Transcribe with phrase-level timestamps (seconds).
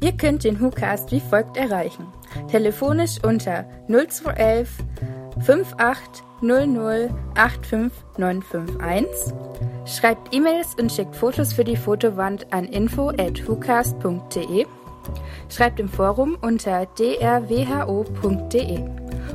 [0.00, 2.06] Ihr könnt den WhoCast wie folgt erreichen.
[2.50, 4.68] Telefonisch unter 0211
[5.40, 9.34] 5800 85951.
[9.86, 14.66] Schreibt E-Mails und schickt Fotos für die Fotowand an info at whocast.de.
[15.48, 18.84] Schreibt im Forum unter drwho.de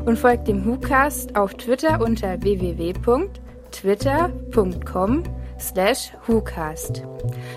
[0.06, 5.24] und folgt dem WhoCast auf Twitter unter www.twitter.com
[5.64, 7.04] slash WhoCast.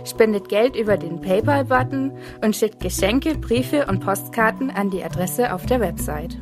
[0.04, 2.12] Spendet Geld über den PayPal-Button
[2.42, 6.38] und schickt Geschenke, Briefe und Postkarten an die Adresse auf der Website.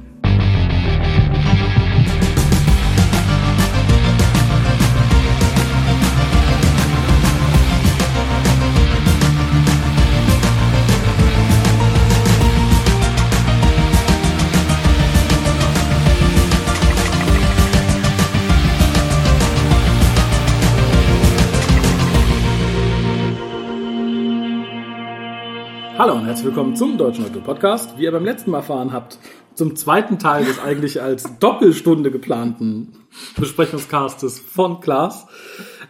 [25.97, 27.97] Hallo und herzlich willkommen zum Deutschen Auto Podcast.
[27.97, 29.17] Wie ihr beim letzten Mal erfahren habt,
[29.55, 32.95] zum zweiten Teil des eigentlich als Doppelstunde geplanten
[33.39, 35.29] Besprechungscastes von Klaas.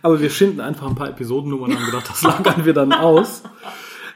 [0.02, 3.44] Aber wir schinden einfach ein paar Episodennummern und haben gedacht, das lagern wir dann aus.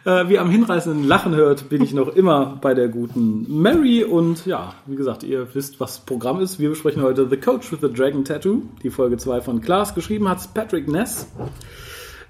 [0.05, 4.05] Äh, wie ihr am hinreißenden Lachen hört, bin ich noch immer bei der guten Mary
[4.05, 6.61] und ja, wie gesagt, ihr wisst, was Programm ist.
[6.61, 9.95] Wir besprechen heute The Coach with the Dragon Tattoo, die Folge 2 von Klaas.
[9.95, 11.33] Geschrieben hat Patrick Ness.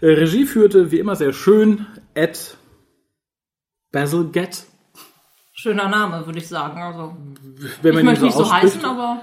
[0.00, 2.57] Äh, Regie führte wie immer sehr schön Ed
[3.92, 4.64] Basil Get.
[5.52, 6.80] Schöner Name, würde ich sagen.
[6.80, 7.16] Also,
[7.82, 9.22] Wenn man ich möchte ihn nicht so heißen, aber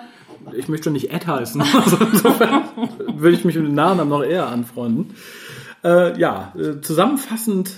[0.53, 1.61] Ich möchte nicht Ed heißen.
[1.73, 2.63] Also insofern
[3.15, 5.15] würde ich mich mit dem Nachnamen noch eher anfreunden.
[5.83, 7.71] Äh, ja, äh, zusammenfassend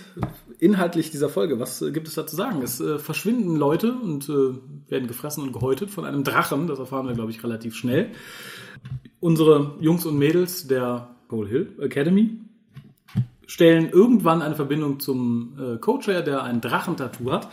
[0.59, 2.61] inhaltlich dieser Folge, was äh, gibt es da zu sagen?
[2.61, 6.67] Es äh, verschwinden Leute und äh, werden gefressen und gehäutet von einem Drachen.
[6.67, 8.11] Das erfahren wir, glaube ich, relativ schnell.
[9.19, 12.39] Unsere Jungs und Mädels der Cole Hill Academy
[13.47, 17.47] stellen irgendwann eine Verbindung zum äh, Coach her, der ein Drachentattoo hat.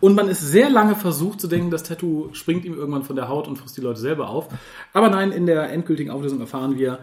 [0.00, 3.28] Und man ist sehr lange versucht zu denken, das Tattoo springt ihm irgendwann von der
[3.28, 4.48] Haut und frisst die Leute selber auf.
[4.92, 6.98] Aber nein, in der endgültigen Auflösung erfahren wir,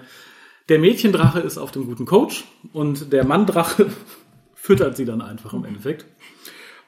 [0.70, 3.88] der Mädchendrache ist auf dem guten Coach und der Manndrache
[4.54, 6.06] füttert sie dann einfach im Endeffekt.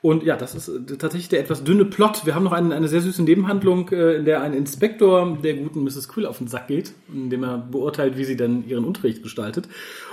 [0.05, 2.27] Und ja, das ist äh, tatsächlich der etwas dünne Plot.
[2.27, 5.83] Wir haben noch eine, eine sehr süße Nebenhandlung, äh, in der ein Inspektor der guten
[5.83, 6.09] Mrs.
[6.09, 9.67] Quill auf den Sack geht, indem er beurteilt, wie sie dann ihren Unterricht gestaltet.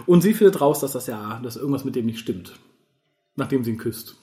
[0.06, 2.54] Und sie findet raus, dass das ja, dass irgendwas mit dem nicht stimmt.
[3.36, 4.16] Nachdem sie ihn küsst.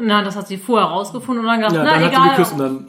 [0.00, 2.28] na, das hat sie vorher rausgefunden und dann gedacht, Ja, na dann hat sie egal,
[2.36, 2.86] geküsst und dann.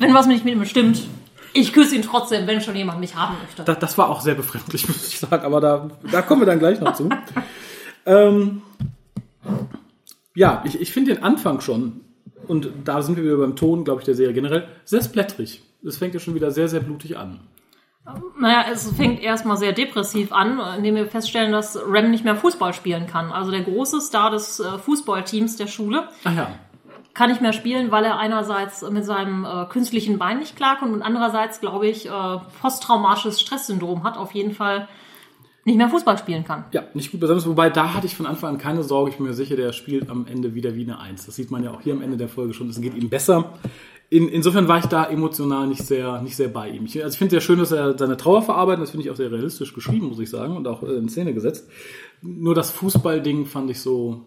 [0.00, 1.06] wenn was nicht mit ihm stimmt,
[1.52, 3.62] ich küsse ihn trotzdem, wenn schon jemand mich haben möchte.
[3.62, 6.58] Das, das war auch sehr befremdlich, muss ich sagen, aber da, da kommen wir dann
[6.58, 7.08] gleich noch zu.
[8.04, 8.62] ähm,
[10.38, 12.00] ja, ich, ich finde den Anfang schon,
[12.46, 15.62] und da sind wir wieder beim Ton, glaube ich, der Serie generell, sehr splättrig.
[15.84, 17.40] Es fängt ja schon wieder sehr, sehr blutig an.
[18.38, 22.72] Naja, es fängt erstmal sehr depressiv an, indem wir feststellen, dass Rem nicht mehr Fußball
[22.72, 23.32] spielen kann.
[23.32, 26.48] Also der große Star des äh, Fußballteams der Schule Ach ja,
[27.14, 31.02] kann nicht mehr spielen, weil er einerseits mit seinem äh, künstlichen Bein nicht klarkommt und
[31.02, 34.88] andererseits, glaube ich, äh, posttraumatisches Stresssyndrom hat, auf jeden Fall
[35.68, 36.64] nicht mehr Fußball spielen kann.
[36.72, 37.46] ja, nicht gut besonders.
[37.46, 39.10] Wobei, da hatte ich von Anfang an keine Sorge.
[39.10, 41.26] Ich bin mir sicher, der spielt am Ende wieder wie eine Eins.
[41.26, 42.68] Das sieht man ja auch hier am Ende der Folge schon.
[42.68, 43.54] Es geht ihm besser.
[44.10, 46.86] In, insofern war ich da emotional nicht sehr, nicht sehr bei ihm.
[46.86, 48.82] Ich, also ich finde es sehr schön, dass er seine Trauer verarbeitet.
[48.82, 51.34] Das finde ich auch sehr realistisch geschrieben, muss ich sagen, und auch äh, in Szene
[51.34, 51.68] gesetzt.
[52.22, 54.24] Nur das Fußballding fand ich so,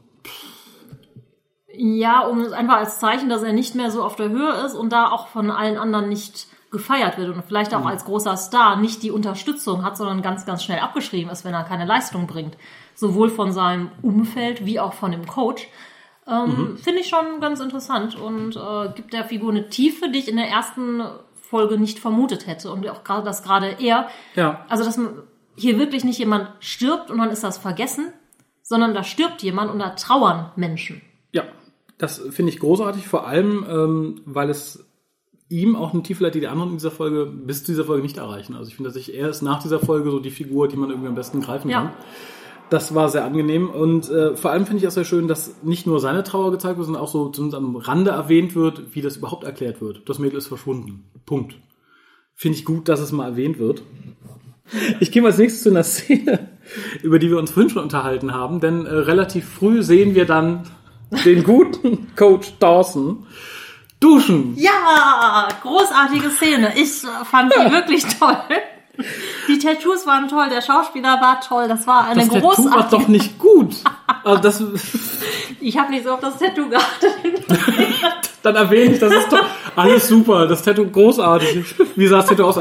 [1.74, 4.75] Ja, um es einfach als Zeichen, dass er nicht mehr so auf der Höhe ist
[4.75, 8.77] und da auch von allen anderen nicht gefeiert wird und vielleicht auch als großer Star
[8.77, 12.57] nicht die Unterstützung hat, sondern ganz, ganz schnell abgeschrieben ist, wenn er keine Leistung bringt.
[12.95, 15.67] Sowohl von seinem Umfeld wie auch von dem Coach.
[16.27, 20.29] Ähm, Finde ich schon ganz interessant und äh, gibt der Figur eine Tiefe, die ich
[20.29, 22.71] in der ersten Folge nicht vermutet hätte.
[22.71, 25.23] Und auch gerade, dass gerade er, ja, also dass man
[25.55, 28.13] hier wirklich nicht jemand stirbt und dann ist das vergessen,
[28.63, 31.01] sondern da stirbt jemand und da trauern Menschen.
[31.33, 31.43] Ja,
[31.97, 34.85] das finde ich großartig, vor allem, ähm, weil es
[35.51, 38.01] ihm auch eine Tiefe leitet, die die anderen in dieser Folge bis zu dieser Folge
[38.03, 38.56] nicht erreichen.
[38.56, 41.09] Also ich finde tatsächlich, er ist nach dieser Folge so die Figur, die man irgendwie
[41.09, 41.81] am besten greifen Ja.
[41.81, 41.91] kann.
[42.69, 45.85] Das war sehr angenehm und äh, vor allem finde ich auch sehr schön, dass nicht
[45.88, 49.18] nur seine Trauer gezeigt wird, sondern auch so zumindest am Rande erwähnt wird, wie das
[49.18, 50.07] überhaupt erklärt wird.
[50.07, 51.03] Das Mädel ist verschwunden.
[51.25, 51.56] Punkt.
[52.33, 53.83] Finde ich gut, dass es mal erwähnt wird.
[55.01, 56.48] Ich gehe mal als nächstes zu einer Szene,
[57.03, 60.63] über die wir uns vorhin schon unterhalten haben, denn äh, relativ früh sehen wir dann
[61.25, 63.25] den guten Coach Dawson
[64.01, 64.53] duschen.
[64.57, 66.74] Ja, großartige Szene.
[66.75, 68.36] Ich äh, fand die wirklich toll.
[69.48, 73.01] Die Tattoos waren toll, der Schauspieler war toll, das war eine Das Tattoo war großartige.
[73.01, 73.75] doch nicht gut.
[74.24, 74.63] Also das,
[75.62, 77.12] Ich habe nicht so auf das Tattoo geachtet.
[78.44, 79.45] dann erwähne ich, das ist doch
[79.75, 80.48] alles super.
[80.48, 81.75] Das Tattoo großartig.
[81.95, 82.57] Wie sah das Tattoo aus?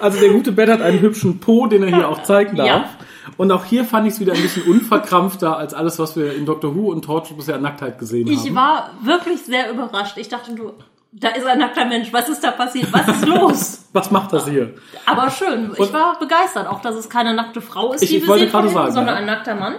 [0.00, 2.66] Also der gute Bett hat einen hübschen Po, den er hier auch zeigen darf.
[2.66, 2.90] Ja.
[3.36, 6.44] Und auch hier fand ich es wieder ein bisschen unverkrampfter als alles, was wir in
[6.46, 8.32] Doctor Who und Torchwood bisher an Nacktheit gesehen haben.
[8.34, 10.16] Ich war wirklich sehr überrascht.
[10.18, 10.72] Ich dachte, du,
[11.12, 12.12] da ist ein nackter Mensch.
[12.12, 12.92] Was ist da passiert?
[12.92, 13.84] Was ist los?
[13.92, 14.74] Was macht das hier?
[15.06, 15.70] Aber schön.
[15.78, 18.50] Ich war begeistert, auch dass es keine nackte Frau ist, Ich- die ich wir sehen
[18.50, 19.20] hinten, sagen, sondern ja.
[19.20, 19.74] ein nackter Mann.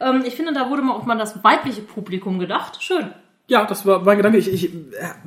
[0.00, 2.82] Ähm, ich finde, da wurde mal auch mal das weibliche Publikum gedacht.
[2.82, 3.12] Schön.
[3.46, 4.38] Ja, das war mein Gedanke.
[4.38, 4.70] Ich, ich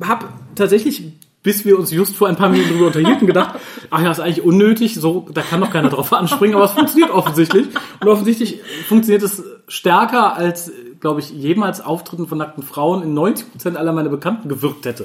[0.04, 1.02] habe tatsächlich,
[1.48, 3.58] bis wir uns just vor ein paar Minuten darüber unterhielten, gedacht,
[3.88, 7.10] ach ja, ist eigentlich unnötig, so, da kann doch keiner drauf anspringen, aber es funktioniert
[7.10, 7.68] offensichtlich.
[8.00, 13.76] Und offensichtlich funktioniert es stärker, als, glaube ich, jemals Auftritten von nackten Frauen in 90%
[13.76, 15.04] aller meiner Bekannten gewirkt hätte.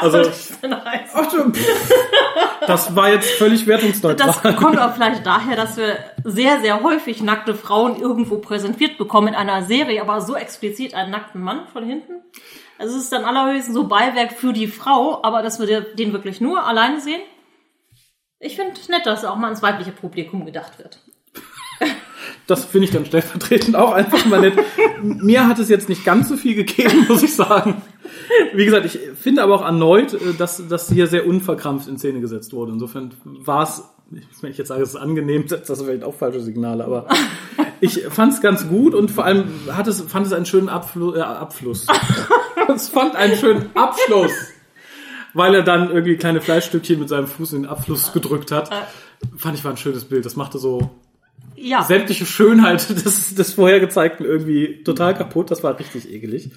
[0.00, 0.18] Also,
[1.14, 1.92] ach, du, pff,
[2.68, 4.28] das war jetzt völlig wertungsneutral.
[4.28, 9.26] Das kommt auch vielleicht daher, dass wir sehr, sehr häufig nackte Frauen irgendwo präsentiert bekommen
[9.26, 12.12] in einer Serie, aber so explizit einen nackten Mann von hinten.
[12.78, 16.40] Also es ist dann allerhöchstens so Beiwerk für die Frau, aber dass wir den wirklich
[16.40, 17.20] nur alleine sehen.
[18.40, 21.00] Ich finde nett, dass auch mal ins weibliche Publikum gedacht wird.
[22.46, 24.54] Das finde ich dann stellvertretend auch einfach mal nett.
[25.02, 27.82] Mir hat es jetzt nicht ganz so viel gegeben, muss ich sagen.
[28.54, 32.20] Wie gesagt, ich finde aber auch erneut, äh, dass das hier sehr unverkrampft in Szene
[32.20, 32.72] gesetzt wurde.
[32.72, 36.84] Insofern war es, wenn ich jetzt sage, es ist angenehm, das vielleicht auch falsche Signale,
[36.84, 37.06] aber
[37.80, 41.14] ich fand es ganz gut und vor allem hat es, fand es einen schönen Abflu
[41.14, 41.86] äh, Abfluss.
[42.74, 44.32] es fand einen schönen Abschluss.
[45.34, 48.70] Weil er dann irgendwie kleine Fleischstückchen mit seinem Fuß in den Abfluss gedrückt hat.
[49.36, 50.24] Fand ich war ein schönes Bild.
[50.24, 50.90] Das machte so
[51.54, 55.50] Ja, sämtliche Schönheit des, des vorher gezeigten irgendwie total kaputt.
[55.50, 56.50] Das war richtig ekelig.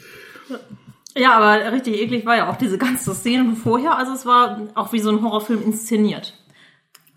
[1.16, 3.98] ja, aber richtig eklig war ja auch diese ganze Szene vorher.
[3.98, 6.41] Also es war auch wie so ein Horrorfilm inszeniert.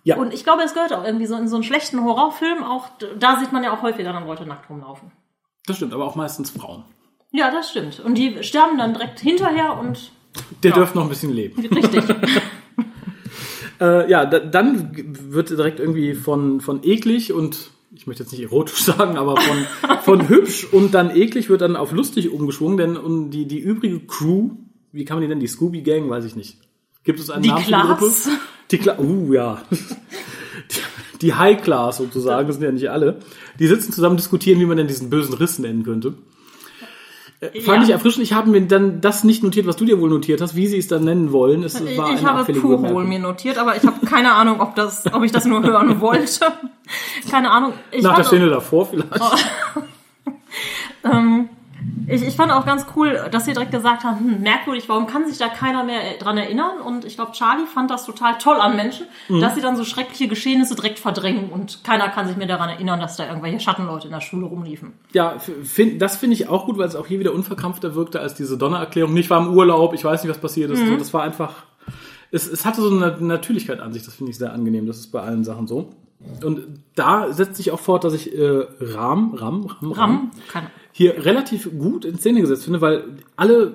[0.04, 0.16] Ja.
[0.16, 2.62] Und ich glaube, es gehört auch irgendwie so in so einen schlechten Horrorfilm.
[2.62, 5.10] Auch da sieht man ja auch häufiger dann Leute nackt rumlaufen.
[5.66, 6.84] Das stimmt, aber auch meistens Frauen.
[7.32, 8.00] Ja, das stimmt.
[8.00, 10.12] Und die sterben dann direkt hinterher und
[10.62, 10.76] Der Ja.
[10.76, 11.60] dürfte noch ein bisschen leben.
[11.74, 12.04] richtig.
[13.80, 14.92] Äh, ja, da, dann
[15.32, 19.66] wird direkt irgendwie von, von eklig und ich möchte jetzt nicht erotisch sagen, aber von,
[20.02, 23.98] von hübsch und dann eklig wird dann auf lustig umgeschwungen, denn um die, die übrige
[24.06, 24.50] Crew,
[24.92, 25.40] wie kann man die nennen?
[25.40, 26.58] Die Scooby Gang, weiß ich nicht.
[27.04, 27.96] Gibt es einen Die Namen für die Gruppe?
[27.98, 28.28] Class.
[28.70, 29.62] Die Class, uh, ja.
[30.70, 33.18] Die, die High Class sozusagen, das sind ja nicht alle.
[33.58, 36.14] Die sitzen zusammen, diskutieren, wie man denn diesen bösen Riss nennen könnte.
[37.40, 37.84] Äh, Fand Ja.
[37.84, 38.24] ich erfrischend.
[38.24, 40.78] Ich habe mir dann das nicht notiert, was du dir wohl notiert hast, wie sie
[40.78, 41.62] es dann nennen wollen.
[41.62, 43.08] Es war Ich habe Bemerkung.
[43.08, 46.40] mir notiert, aber ich habe keine Ahnung, ob das, ob ich das nur hören wollte.
[47.30, 47.74] Keine Ahnung.
[47.90, 49.12] Ich Nach der fand, Szene davor vielleicht.
[51.04, 51.48] ähm,
[52.08, 55.26] ich, ich fand auch ganz cool, dass sie direkt gesagt haben, hm, merkwürdig, warum kann
[55.26, 56.80] sich da keiner mehr dran erinnern?
[56.84, 59.40] Und ich glaube, Charlie fand das total toll an Menschen, Mhm.
[59.40, 63.00] dass sie dann so schreckliche Geschehnisse direkt verdrängen und keiner kann sich mehr daran erinnern,
[63.00, 64.92] dass da irgendwelche Schattenleute in der Schule rumliefen.
[65.12, 68.34] Ja, find, das finde ich auch gut, weil es auch hier wieder unverkrampfter wirkte als
[68.34, 69.12] diese Donnererklärung.
[69.14, 70.84] Nicht war im Urlaub, ich weiß nicht, was passiert ist.
[70.86, 71.64] So, das war einfach,
[72.30, 74.04] es, es hatte so eine Natürlichkeit an sich.
[74.04, 74.86] Das finde ich sehr angenehm.
[74.86, 75.90] Das ist bei allen Sachen so.
[76.42, 76.60] Und
[76.94, 80.30] da setzt sich auch fort, dass ich äh, Ram, Ram, Ram, Ram?
[80.50, 83.74] Keine hier relativ gut in Szene gesetzt finde, weil alle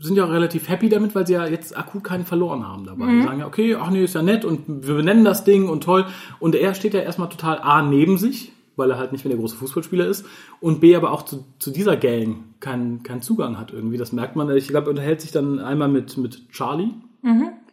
[0.00, 3.06] sind ja auch relativ happy damit, weil sie ja jetzt akut keinen verloren haben dabei.
[3.06, 5.84] Die sagen ja, okay, ach nee, ist ja nett und wir benennen das Ding und
[5.84, 6.06] toll.
[6.40, 9.38] Und er steht ja erstmal total A neben sich, weil er halt nicht mehr der
[9.38, 10.26] große Fußballspieler ist
[10.58, 13.96] und B aber auch zu, zu dieser Gang keinen keinen Zugang hat irgendwie.
[13.96, 14.50] Das merkt man.
[14.50, 16.90] Ich glaube, er unterhält sich dann einmal mit, mit Charlie,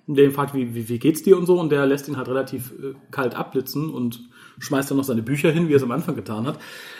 [0.05, 2.29] der ihn fragt, wie, wie, wie geht's dir und so und der lässt ihn halt
[2.29, 4.21] relativ äh, kalt abblitzen und
[4.63, 6.57] schmeißt dann noch seine Bücher hin, wie er es am Anfang getan hat.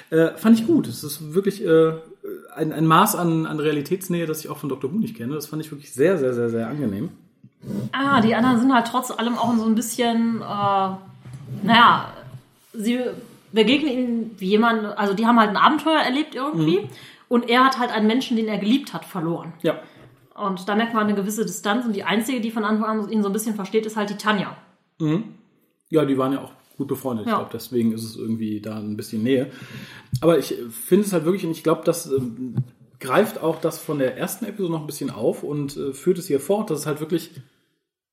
[0.10, 0.88] Äh, fand ich gut.
[0.88, 1.94] Es ist wirklich äh,
[2.56, 4.92] ein, ein Maß an, an Realitätsnähe, das ich auch von Dr.
[4.92, 5.34] Who nicht kenne.
[5.34, 7.10] Das fand ich wirklich sehr, sehr, sehr, sehr angenehm.
[7.94, 12.14] Ah, die anderen sind halt trotz allem auch so ein bisschen, äh, naja,
[12.74, 13.00] sie
[13.54, 16.90] begegnen ihnen wie jemand, also die haben halt ein Abenteuer erlebt irgendwie
[17.30, 19.54] und er hat halt einen Menschen, den er geliebt hat, verloren.
[19.62, 19.80] Ja.
[20.36, 23.22] Und da merkt man eine gewisse Distanz und die einzige, die von Anfang an ihn
[23.22, 24.58] so ein bisschen versteht, ist halt die Tanja.
[25.90, 27.26] Ja, die waren ja auch gut befreundet.
[27.26, 27.38] Ich Ja.
[27.38, 29.52] glaube, deswegen ist es irgendwie da ein bisschen Nähe.
[30.22, 32.56] Aber ich finde es halt wirklich, und ich glaube, das ähm,
[33.00, 36.28] greift auch das von der ersten Episode noch ein bisschen auf und äh, führt es
[36.28, 37.32] hier fort, dass es halt wirklich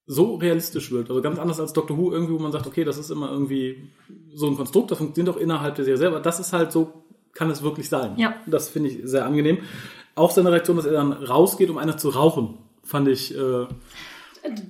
[0.07, 1.09] so realistisch wird.
[1.09, 3.90] Also ganz anders als Doctor Who irgendwie, wo man sagt, okay, das ist immer irgendwie
[4.35, 6.19] so ein Konstrukt, das funktioniert auch innerhalb der Serie selber.
[6.21, 6.93] Das ist halt so,
[7.33, 8.14] kann es wirklich sein.
[8.19, 8.35] Ja.
[8.47, 9.59] Das finde ich sehr angenehm.
[10.17, 13.67] Auch seine Reaktion, dass er dann rausgeht, um eine zu rauchen, fand ich, äh,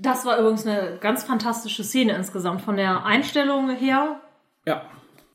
[0.01, 4.21] Das war übrigens eine ganz fantastische Szene insgesamt von der Einstellung her.
[4.67, 4.83] Ja.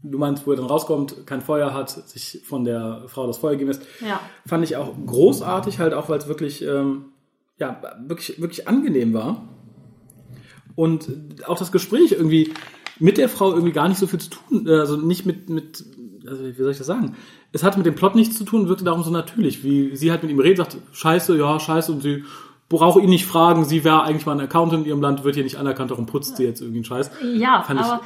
[0.04, 3.56] Du meinst, wo er dann rauskommt, kein Feuer hat, sich von der Frau das Feuer
[3.56, 3.82] geben lässt.
[4.01, 4.20] Ja.
[4.46, 7.06] Fand ich auch großartig, halt auch, weil es wirklich, ähm,
[7.58, 9.50] ja, wirklich, wirklich angenehm war.
[10.75, 11.10] Und
[11.48, 12.54] auch das Gespräch irgendwie
[13.00, 15.84] mit der Frau irgendwie gar nicht so viel zu tun, äh, also nicht mit, mit,
[16.27, 17.15] also wie soll ich das sagen?
[17.51, 20.24] Es hatte mit dem Plot nichts zu tun, wirkte darum so natürlich, wie sie halt
[20.24, 22.24] mit ihm redet, sagt, scheiße, ja, scheiße, und sie
[22.70, 25.44] brauche ihn nicht fragen, sie wäre eigentlich mal ein Accountant in ihrem Land, wird hier
[25.44, 27.12] nicht anerkannt, darum putzt sie jetzt irgendwie einen Scheiß.
[27.36, 28.02] Ja, Fand ich- aber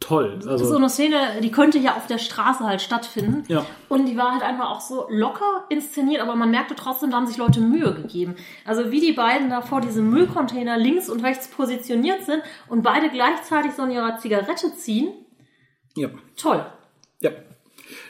[0.00, 0.38] toll.
[0.40, 3.44] so Also, eine Szene, die könnte ja auf der Straße halt stattfinden.
[3.48, 3.66] Ja.
[3.90, 7.26] Und die war halt einfach auch so locker inszeniert, aber man merkte trotzdem, da haben
[7.26, 8.36] sich Leute Mühe gegeben.
[8.64, 13.10] Also wie die beiden da vor diesem Müllcontainer links und rechts positioniert sind und beide
[13.10, 15.08] gleichzeitig so an ihrer Zigarette ziehen.
[15.96, 16.08] ja.
[16.36, 16.64] Toll.
[17.20, 17.30] Ja.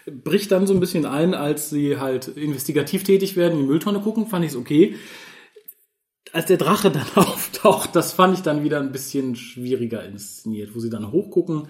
[0.07, 3.99] Bricht dann so ein bisschen ein, als sie halt investigativ tätig werden, in die Mülltonne
[4.01, 4.97] gucken, fand ich es okay.
[6.33, 10.81] Als der Drache dann auftaucht, das fand ich dann wieder ein bisschen schwieriger inszeniert, wo
[10.81, 11.69] sie dann hochgucken,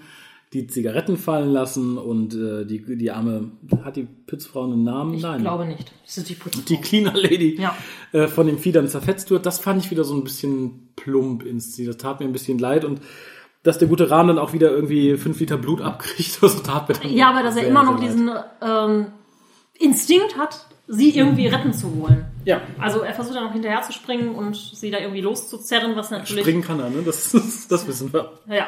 [0.53, 3.51] die Zigaretten fallen lassen und äh, die, die arme,
[3.83, 5.13] hat die Putzfrau einen Namen?
[5.13, 5.41] Ich Nein.
[5.41, 5.91] glaube nicht.
[6.05, 6.63] Das ist die Putzfrau.
[6.67, 7.75] die Cleaner Lady Ja.
[8.11, 11.43] äh, von dem Vieh dann zerfetzt wird, das fand ich wieder so ein bisschen plump
[11.45, 11.95] inszeniert.
[11.95, 12.99] Das tat mir ein bisschen leid und
[13.63, 16.95] dass der gute Rahmen dann auch wieder irgendwie fünf Liter Blut abkriegt, das tat mir
[16.95, 18.09] dann Ja, aber dass er immer noch leid.
[18.09, 18.29] diesen
[18.61, 19.05] ähm,
[19.79, 22.25] Instinkt hat, sie irgendwie retten zu wollen.
[22.43, 26.11] Ja, Also er versucht dann noch hinterher zu springen und sie da irgendwie loszuzerren, was
[26.11, 26.43] natürlich.
[26.43, 27.01] springen kann er, ne?
[27.05, 28.31] Das, das, das wissen wir.
[28.47, 28.67] Ja.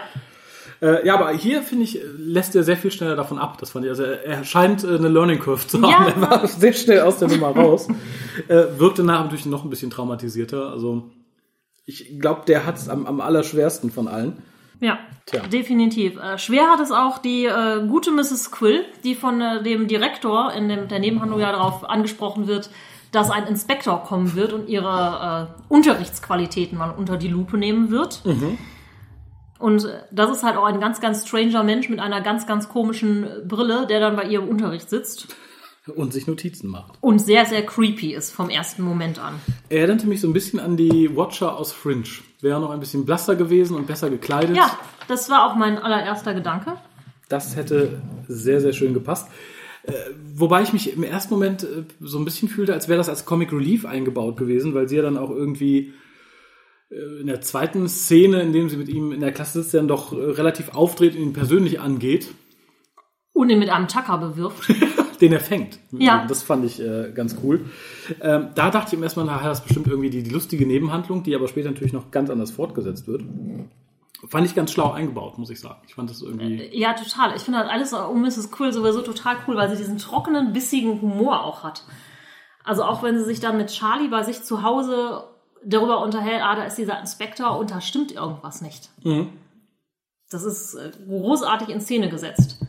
[0.81, 3.57] Äh, ja, aber hier, finde ich, lässt er sehr viel schneller davon ab.
[3.57, 5.91] Das fand ich, also er, er scheint äh, eine Learning Curve zu haben.
[5.91, 6.07] Ja.
[6.07, 7.87] Er war sehr schnell aus der Nummer raus.
[8.47, 10.71] äh, wirkte nachher natürlich noch ein bisschen traumatisierter.
[10.71, 11.09] Also
[11.85, 14.41] ich glaube, der hat es am, am allerschwersten von allen.
[14.83, 15.41] Ja, Tja.
[15.47, 16.17] definitiv.
[16.17, 18.51] Äh, schwer hat es auch die äh, gute Mrs.
[18.51, 22.69] Quill, die von äh, dem Direktor in dem, der Nebenhandlung ja darauf angesprochen wird,
[23.11, 28.23] dass ein Inspektor kommen wird und ihre äh, Unterrichtsqualitäten mal unter die Lupe nehmen wird.
[29.57, 32.67] Und äh, das ist halt auch ein ganz, ganz stranger Mensch mit einer ganz, ganz
[32.67, 35.33] komischen Brille, der dann bei ihr im Unterricht sitzt
[35.95, 36.93] Und sich Notizen macht.
[37.01, 39.35] und sehr, sehr creepy ist vom ersten Moment an.
[39.69, 42.05] Er erinnerte mich so ein bisschen an die Watcher aus Fringe.
[42.39, 44.55] Wäre noch ein bisschen blasser gewesen und besser gekleidet.
[44.55, 44.77] Ja,
[45.09, 46.77] das war auch mein allererster Gedanke.
[47.27, 49.27] Das hätte sehr, sehr schön gepasst.
[49.83, 49.91] Äh,
[50.35, 53.25] wobei ich mich im ersten Moment äh, so ein bisschen fühlte, als wäre das als
[53.25, 55.93] Comic Relief eingebaut gewesen, weil sie ja dann auch irgendwie
[56.89, 59.89] äh, in der zweiten Szene, in dem sie mit ihm in der Klasse sitzt, dann
[59.89, 62.29] doch relativ aufdreht und ihn persönlich angeht,
[63.33, 64.71] Und ihn mit einem Tacker bewirft.
[65.23, 65.79] den er fängt.
[65.91, 66.25] Ja.
[66.27, 67.65] Das fand ich äh, ganz cool.
[68.19, 71.23] Ähm, da dachte ich im ersten Mal, das ist bestimmt irgendwie die, die lustige Nebenhandlung,
[71.23, 73.23] die aber später natürlich noch ganz anders fortgesetzt wird.
[74.27, 75.79] Fand ich ganz schlau eingebaut, muss ich sagen.
[75.87, 76.77] Ich fand das irgendwie.
[76.77, 77.37] Ja, total.
[77.37, 78.51] Ich finde halt alles um Mrs.
[78.51, 81.85] Quill sowieso total cool, weil sie diesen trockenen, bissigen Humor auch hat.
[82.65, 85.23] Also auch wenn sie sich dann mit Charlie bei sich zu Hause
[85.65, 88.89] darüber unterhält, ah, da ist dieser Inspektor und da stimmt irgendwas nicht.
[90.29, 92.59] Das ist äh, großartig in Szene gesetzt.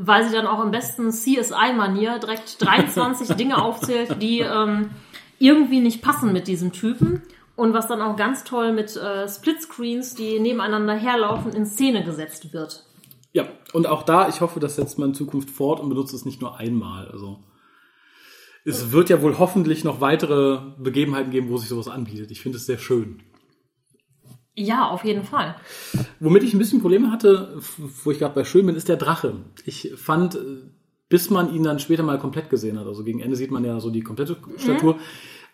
[0.00, 4.90] Weil sie dann auch im besten CSI-Manier direkt 23 Dinge aufzählt, die ähm,
[5.38, 7.22] irgendwie nicht passen mit diesem Typen.
[7.56, 12.52] Und was dann auch ganz toll mit äh, Splitscreens, die nebeneinander herlaufen, in Szene gesetzt
[12.52, 12.84] wird.
[13.32, 16.24] Ja, und auch da, ich hoffe, das setzt man in Zukunft fort und benutzt es
[16.24, 17.08] nicht nur einmal.
[17.08, 17.40] Also
[18.64, 22.30] es wird ja wohl hoffentlich noch weitere Begebenheiten geben, wo sich sowas anbietet.
[22.30, 23.22] Ich finde es sehr schön.
[24.58, 25.54] Ja, auf jeden Fall.
[26.18, 27.60] Womit ich ein bisschen Probleme hatte,
[28.02, 29.36] wo ich gerade bei schön bin, ist der Drache.
[29.64, 30.38] Ich fand, äh,
[31.08, 33.78] bis man ihn dann später mal komplett gesehen hat, also gegen Ende sieht man ja
[33.78, 34.98] so die komplette Statur,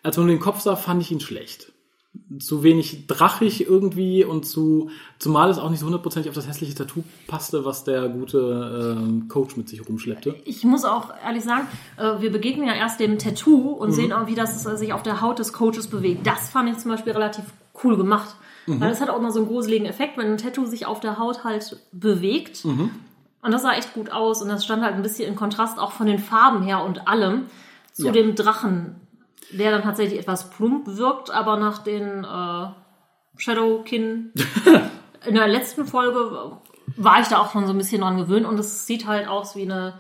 [0.03, 1.73] als man den Kopf sah, fand ich ihn schlecht.
[2.39, 6.75] Zu wenig drachig irgendwie und zu, zumal es auch nicht so hundertprozentig auf das hässliche
[6.75, 10.37] Tattoo passte, was der gute ähm, Coach mit sich rumschleppte.
[10.47, 11.67] Ich muss auch ehrlich sagen,
[11.99, 15.03] äh, wir begegnen ja erst dem Tattoo und sehen auch, wie das äh, sich auf
[15.03, 16.27] der Haut des Coaches bewegt.
[16.27, 17.45] Das fand ich zum Beispiel relativ
[17.83, 18.37] cool gemacht.
[18.67, 21.19] Weil es hat auch mal so einen gruseligen Effekt, wenn ein Tattoo sich auf der
[21.19, 22.65] Haut halt bewegt.
[22.65, 22.91] Und
[23.53, 26.07] das sah echt gut aus und das stand halt ein bisschen in Kontrast auch von
[26.07, 27.47] den Farben her und allem
[27.93, 28.13] zu Ja.
[28.13, 28.97] dem Drachen,
[29.51, 32.67] der dann tatsächlich etwas plump wirkt, aber nach den äh,
[33.37, 34.33] Shadowkin
[35.27, 36.53] in der letzten Folge
[36.97, 39.57] war ich da auch schon so ein bisschen dran gewöhnt und es sieht halt aus
[39.57, 39.95] wie eine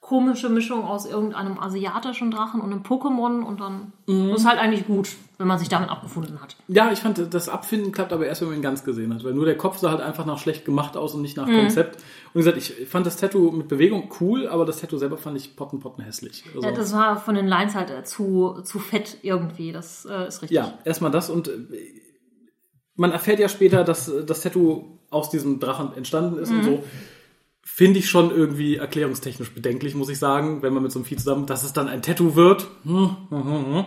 [0.00, 3.92] komische Mischung aus irgendeinem asiatischen Drachen und einem Pokémon und dann
[4.34, 6.56] ist halt eigentlich gut, wenn man sich damit abgefunden hat.
[6.68, 9.34] Ja, ich fand, das Abfinden klappt aber erst, wenn man ihn ganz gesehen hat, weil
[9.34, 11.96] nur der Kopf sah halt einfach nach schlecht gemacht aus und nicht nach Konzept.
[11.96, 12.02] Und
[12.34, 15.54] wie gesagt, ich fand das Tattoo mit Bewegung cool, aber das Tattoo selber fand ich
[15.54, 16.44] potten potten hässlich.
[16.54, 20.28] Also, Ja, das war von den Lines halt äh, zu, zu fett irgendwie, das äh,
[20.28, 20.56] ist richtig.
[20.56, 21.52] ja, erstmal das und äh,
[22.96, 26.82] man erfährt ja später, dass äh, das Tattoo aus diesem Drachen entstanden ist und so.
[27.72, 31.16] Finde ich schon irgendwie erklärungstechnisch bedenklich, muss ich sagen, wenn man mit so einem Vieh
[31.16, 32.66] zusammen, dass es dann ein Tattoo wird.
[32.82, 33.84] Hm, hm, hm.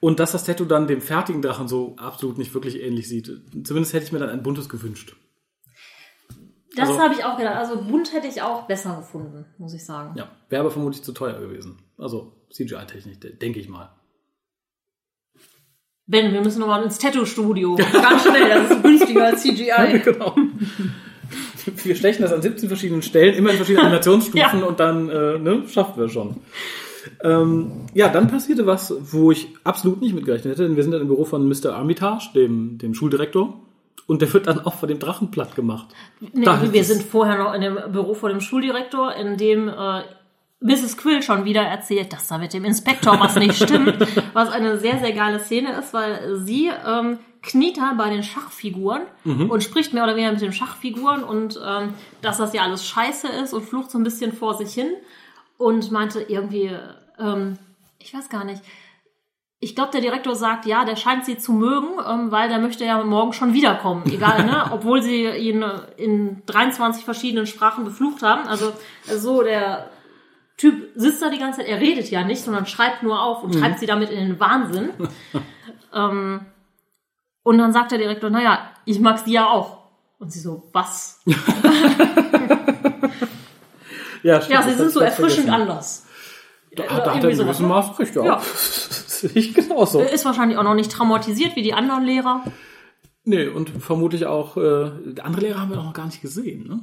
[0.00, 3.26] Und dass das Tattoo dann dem fertigen Drachen so absolut nicht wirklich ähnlich sieht.
[3.64, 5.14] Zumindest hätte ich mir dann ein buntes gewünscht.
[6.74, 7.56] Das Also- habe ich auch gedacht.
[7.56, 10.16] Also bunt hätte ich auch besser gefunden, muss ich sagen.
[10.16, 11.78] Ja, wäre aber vermutlich zu teuer gewesen.
[11.98, 13.94] Also CGI-Technik, de- denke ich mal.
[16.06, 17.76] Ben, wir müssen nochmal ins Tattoo-Studio.
[17.76, 20.00] Ganz schnell, das ist günstiger als CGI.
[20.04, 20.34] genau.
[21.84, 24.66] Wir stechen das an 17 verschiedenen Stellen, immer in verschiedenen Animationsstufen Ja.
[24.66, 26.36] und dann äh, ne, schaffen wir schon.
[27.22, 31.00] Ähm, ja, dann passierte was, wo ich absolut nicht mitgerechnet hätte, denn wir sind dann
[31.02, 31.74] im Büro von Mr.
[31.74, 33.58] Armitage, dem, dem Schuldirektor.
[34.06, 35.86] Und der wird dann auch von dem Drachen platt gemacht.
[36.32, 40.02] Nee, wir sind vorher noch in dem Büro vor dem Schuldirektor, in dem äh,
[40.60, 40.96] Mrs.
[40.96, 43.96] Quill schon wieder erzählt, dass da mit dem Inspektor was nicht stimmt.
[44.34, 49.02] Was eine sehr, sehr geile Szene ist, weil sie ähm, kniet da bei den Schachfiguren
[49.24, 53.28] und spricht mehr oder weniger mit den Schachfiguren und ähm, dass das ja alles scheiße
[53.28, 54.88] ist und flucht so ein bisschen vor sich hin
[55.56, 56.70] und meinte irgendwie,
[57.18, 57.58] ähm,
[57.98, 58.62] ich weiß gar nicht,
[59.62, 62.86] ich glaube, der Direktor sagt, ja, der scheint sie zu mögen, ähm, weil der möchte
[62.86, 64.04] ja morgen schon wiederkommen.
[64.06, 64.64] Egal, ne?
[64.72, 68.48] Obwohl sie ihn äh, in 23 verschiedenen Sprachen beflucht haben.
[68.48, 68.72] Also
[69.06, 69.90] so, der
[70.56, 73.52] Typ sitzt da die ganze Zeit, er redet ja nicht, sondern schreibt nur auf und
[73.52, 74.90] treibt sie damit in den Wahnsinn.
[75.94, 76.46] ähm,
[77.50, 79.78] und dann sagt der Direktor, naja, ich mag sie ja auch.
[80.18, 81.20] Und sie so, was?
[84.22, 85.62] Ja, stimmt, Ja, sie sind so erfrischend vergessen.
[85.70, 86.06] anders.
[86.76, 87.68] Da, Äh, da hat er gewissem ne?
[87.68, 88.24] Maß recht, ja.
[88.24, 88.42] Ja.
[89.34, 90.00] Ich genauso.
[90.00, 92.42] Ist wahrscheinlich auch noch nicht traumatisiert wie die anderen Lehrer.
[93.24, 94.90] Nee, und vermutlich auch, äh,
[95.22, 96.80] andere Lehrer haben wir noch gar nicht gesehen, ne?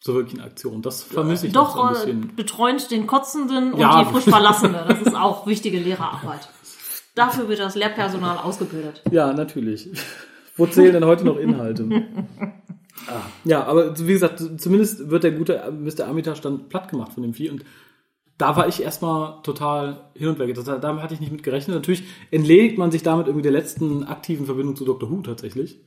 [0.00, 0.82] So wirklich in Aktion.
[0.82, 2.36] Das vermisse ich noch so Doch, ein äh, bisschen.
[2.36, 4.02] betreuend den Kotzenden und Ja.
[4.02, 4.84] die frisch Verlassene.
[4.88, 6.48] Das ist auch wichtige Lehrerarbeit.
[7.14, 9.02] Dafür wird das Lehrpersonal ausgebildet.
[9.10, 9.90] Ja, natürlich.
[10.56, 11.88] Wo zählen denn heute noch Inhalte?
[13.06, 16.06] ah, ja, aber wie gesagt, zumindest wird der gute Mr.
[16.06, 17.64] Armitage dann platt gemacht von dem Vieh und
[18.38, 20.54] da war ich erstmal total hin und weg.
[20.54, 21.76] Das, damit hatte ich nicht mit gerechnet.
[21.76, 25.10] Natürlich entledigt man sich damit irgendwie der letzten aktiven Verbindung zu Dr.
[25.10, 25.84] Who tatsächlich.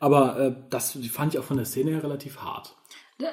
[0.00, 2.74] Aber äh, das fand ich auch von der Szene her relativ hart.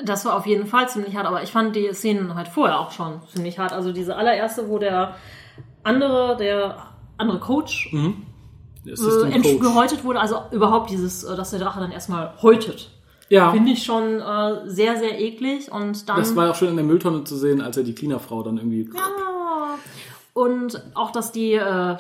[0.06, 2.92] Das war auf jeden Fall ziemlich hart, aber ich fand die Szenen halt vorher auch
[2.92, 3.74] schon ziemlich hart.
[3.74, 5.16] Also diese allererste, wo der
[5.84, 6.91] andere, der
[7.22, 8.00] andere Coach Der
[8.86, 9.62] äh, Assistant entsch- Coach.
[9.62, 12.92] gehäutet wurde, also überhaupt dieses, äh, dass der Drache dann erstmal häutet.
[13.30, 16.18] Ja, Finde ich schon äh, sehr, sehr eklig und dann.
[16.18, 18.90] das war auch schön in der Mülltonne zu sehen, als er die Cleanerfrau dann irgendwie.
[18.98, 19.76] Ah.
[20.34, 21.96] Und auch, dass die äh,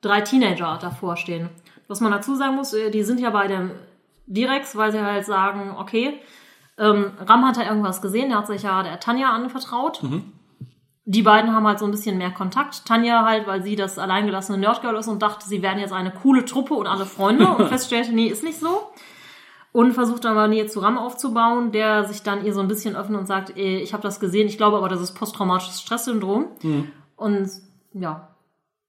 [0.00, 1.48] drei Teenager davor stehen.
[1.88, 3.72] Was man dazu sagen muss, äh, die sind ja bei dem
[4.26, 6.14] Direx, weil sie halt sagen, okay,
[6.78, 10.02] ähm, Ram hat da irgendwas gesehen, der hat sich ja der Tanja anvertraut.
[11.08, 12.84] Die beiden haben halt so ein bisschen mehr Kontakt.
[12.84, 16.44] Tanja halt, weil sie das alleingelassene Nerdgirl ist und dachte, sie wären jetzt eine coole
[16.44, 18.90] Truppe und alle Freunde und feststellte, nee, ist nicht so.
[19.72, 22.96] Und versucht dann mal Nähe zu Ram aufzubauen, der sich dann ihr so ein bisschen
[22.96, 26.46] öffnet und sagt, eh, ich habe das gesehen, ich glaube aber, das ist posttraumatisches Stresssyndrom.
[27.14, 27.50] Und
[27.92, 28.34] ja,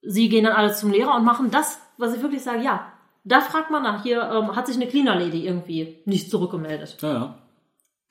[0.01, 2.85] sie gehen dann alle zum Lehrer und machen das, was ich wirklich sage, ja,
[3.25, 6.97] da fragt man nach, hier ähm, hat sich eine Cleaner Lady irgendwie nicht zurückgemeldet.
[7.01, 7.37] Ja, ja.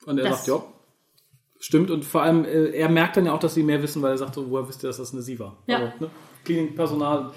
[0.05, 0.63] Und er Das- sagt, ja,
[1.59, 1.91] stimmt.
[1.91, 4.17] Und vor allem, äh, er merkt dann ja auch, dass sie mehr wissen, weil er
[4.17, 5.57] sagt, so, woher wisst ihr, dass das eine sie war?
[5.67, 5.77] Ja.
[5.77, 6.09] Also, ne?
[6.45, 7.31] Cleaning-Personal.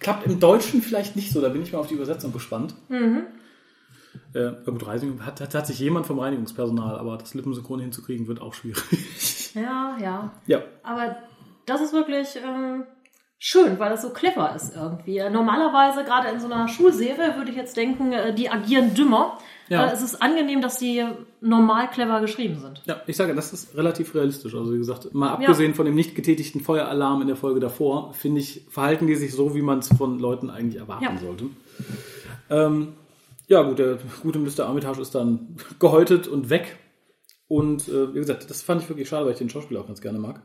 [0.00, 2.74] Klappt im Deutschen vielleicht nicht so, da bin ich mal auf die Übersetzung gespannt.
[2.88, 3.24] Mhm.
[4.32, 8.40] Äh, gut, Reinigung hat, hat, hat sich jemand vom Reinigungspersonal, aber das Lippensynchron hinzukriegen wird
[8.40, 8.82] auch schwierig.
[9.54, 10.32] Ja, ja.
[10.46, 10.62] ja.
[10.82, 11.14] Aber
[11.64, 12.82] das ist wirklich ähm,
[13.38, 15.22] schön, weil das so clever ist irgendwie.
[15.30, 19.38] Normalerweise, gerade in so einer Schulserie, würde ich jetzt denken, äh, die agieren dümmer.
[19.68, 19.86] Ja.
[19.86, 21.04] Äh, es ist angenehm, dass die
[21.40, 22.82] normal clever geschrieben sind.
[22.86, 24.54] Ja, ich sage, das ist relativ realistisch.
[24.54, 28.40] Also wie gesagt, mal abgesehen von dem nicht getätigten Feueralarm in der Folge davor, finde
[28.40, 31.16] ich, verhalten die sich so, wie man es von Leuten eigentlich erwarten Ja.
[31.18, 31.46] sollte.
[32.50, 32.92] Ähm,
[33.46, 34.66] ja, gut, der gute Mr.
[34.66, 36.76] Armitage ist dann gehäutet und weg.
[37.48, 40.00] Und äh, wie gesagt, das fand ich wirklich schade, weil ich den Schauspieler auch ganz
[40.00, 40.40] gerne mag.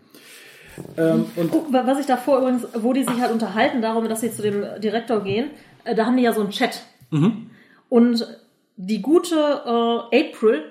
[0.98, 1.26] Ähm,
[1.72, 4.64] wa- was ich davor übrigens, wo die sich halt unterhalten darum, dass sie zu dem
[4.82, 5.50] Direktor gehen,
[5.84, 6.84] äh, da haben die ja so einen Chat.
[7.90, 8.28] Und
[8.82, 9.36] die gute
[10.12, 10.64] äh, April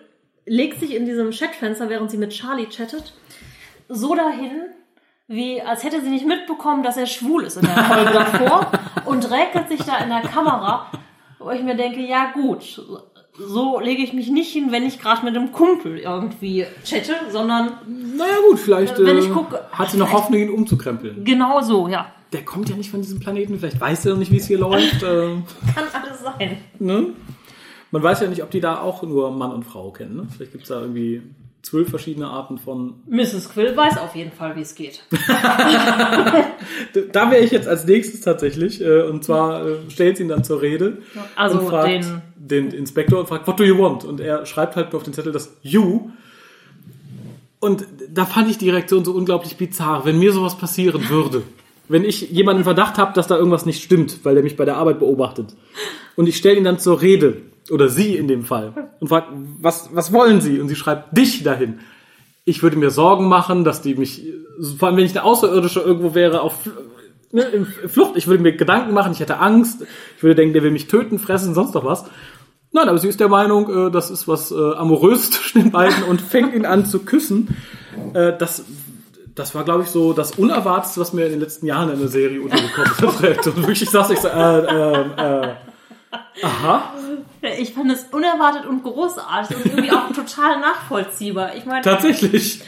[0.47, 3.13] legt sich in diesem Chatfenster, während sie mit Charlie chattet,
[3.91, 4.63] so dahin,
[5.27, 8.71] wie als hätte sie nicht mitbekommen, dass er schwul ist in der Folge davor
[9.05, 10.91] und räkelt sich da in der Kamera,
[11.39, 12.83] wo ich mir denke, ja gut,
[13.39, 17.73] so lege ich mich nicht hin, wenn ich gerade mit einem Kumpel irgendwie chatte, sondern
[18.17, 21.25] naja gut, vielleicht Wenn äh, ich gucke- hat sie noch Hoffnung, ihn umzukrempeln.
[21.25, 22.11] genau so, ja.
[22.33, 24.59] Der kommt ja nicht von diesem Planeten, vielleicht weiß er noch nicht, wie es hier
[24.59, 25.03] läuft.
[25.03, 25.37] Äh,
[25.75, 26.57] Kann alles sein.
[26.79, 27.07] Ne?
[27.91, 30.17] Man weiß ja nicht, ob die da auch nur Mann und Frau kennen.
[30.17, 30.27] Ne?
[30.35, 31.23] Vielleicht gibt es da irgendwie
[31.63, 32.95] zwölf verschiedene Arten von.
[33.09, 33.51] Mrs.
[33.53, 35.03] Quill weiß auf jeden Fall, wie es geht.
[37.13, 38.81] Da wäre ich jetzt als nächstes tatsächlich.
[38.81, 40.99] Äh, und zwar äh, stellt sie ihn dann zur Rede.
[41.37, 44.05] Also und fragt den- den Inspektor und fragt, what do you want?
[44.05, 46.11] Und er schreibt halt nur auf den Zettel das You.
[47.61, 51.43] Und da fand ich die Reaktion so unglaublich bizarr, wenn mir sowas passieren würde.
[51.91, 54.77] Wenn ich jemanden Verdacht habe, dass da irgendwas nicht stimmt, weil der mich bei der
[54.77, 55.57] Arbeit beobachtet.
[56.17, 57.39] Und ich stelle ihn dann zur Rede,
[57.71, 59.27] oder sie in dem Fall, und frage,
[59.61, 60.61] was, was wollen Sie?
[60.61, 61.81] Und sie schreibt dich dahin.
[62.45, 64.25] Ich würde mir Sorgen machen, dass die mich,
[64.79, 66.55] vor allem wenn ich eine Außerirdische irgendwo wäre, auf
[67.33, 69.85] ne, in Flucht, ich würde mir Gedanken machen, ich hätte Angst,
[70.17, 72.05] ich würde denken, der will mich töten, fressen, sonst noch was.
[72.73, 76.05] Nein, aber sie ist der Meinung, äh, das ist was äh, amorös zwischen den beiden
[76.05, 77.57] und fängt ihn an zu küssen.
[78.15, 78.65] Äh, das,
[79.35, 82.09] das war, glaube ich, so das Unerwartetste, was mir in den letzten Jahren in der
[82.09, 82.93] Serie untergekommen
[83.25, 83.47] ist.
[83.47, 85.55] Und wirklich saß ich so, äh, äh, äh,
[86.43, 86.93] aha.
[87.43, 91.55] Ich fand es unerwartet und großartig und irgendwie auch total nachvollziehbar.
[91.55, 92.63] Ich meine, Tatsächlich.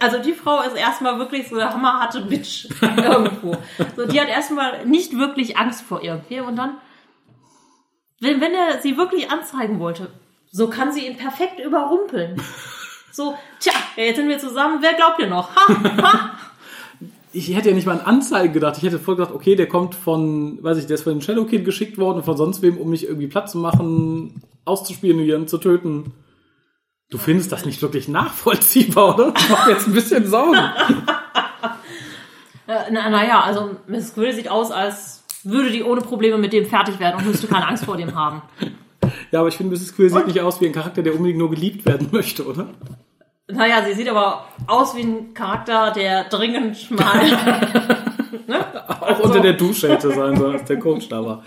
[0.00, 3.56] also die Frau ist erstmal wirklich so eine hammerharte Bitch irgendwo.
[3.96, 6.76] So, die hat erstmal nicht wirklich Angst vor irgendwie und dann,
[8.20, 10.10] wenn, wenn er sie wirklich anzeigen wollte,
[10.50, 12.40] so kann sie ihn perfekt überrumpeln.
[13.12, 15.54] So, tja, jetzt sind wir zusammen, wer glaubt ihr noch?
[15.56, 15.66] Ha,
[16.02, 16.30] ha.
[17.32, 18.76] Ich hätte ja nicht mal an Anzeige gedacht.
[18.78, 21.44] Ich hätte voll gedacht, okay, der kommt von, weiß ich, der ist von den Shadow
[21.44, 25.58] Kid geschickt worden und von sonst wem, um mich irgendwie platt zu machen, auszuspionieren, zu
[25.58, 26.12] töten.
[27.10, 29.32] Du findest das nicht wirklich nachvollziehbar, oder?
[29.32, 30.58] Das macht mir jetzt ein bisschen Sorgen.
[32.68, 34.14] Äh, na, naja, also Mrs.
[34.14, 37.68] Quill sieht aus, als würde die ohne Probleme mit dem fertig werden und müsste keine
[37.68, 38.42] Angst vor dem haben.
[39.30, 39.94] Ja, aber ich finde, Mrs.
[39.94, 42.70] Quill sieht nicht aus wie ein Charakter, der unbedingt nur geliebt werden möchte, oder?
[43.48, 47.24] Naja, sie sieht aber aus wie ein Charakter, der dringend mal.
[48.48, 48.66] ne?
[48.88, 51.44] Auch unter der Dusche hätte sein sollen, als der Coach da war.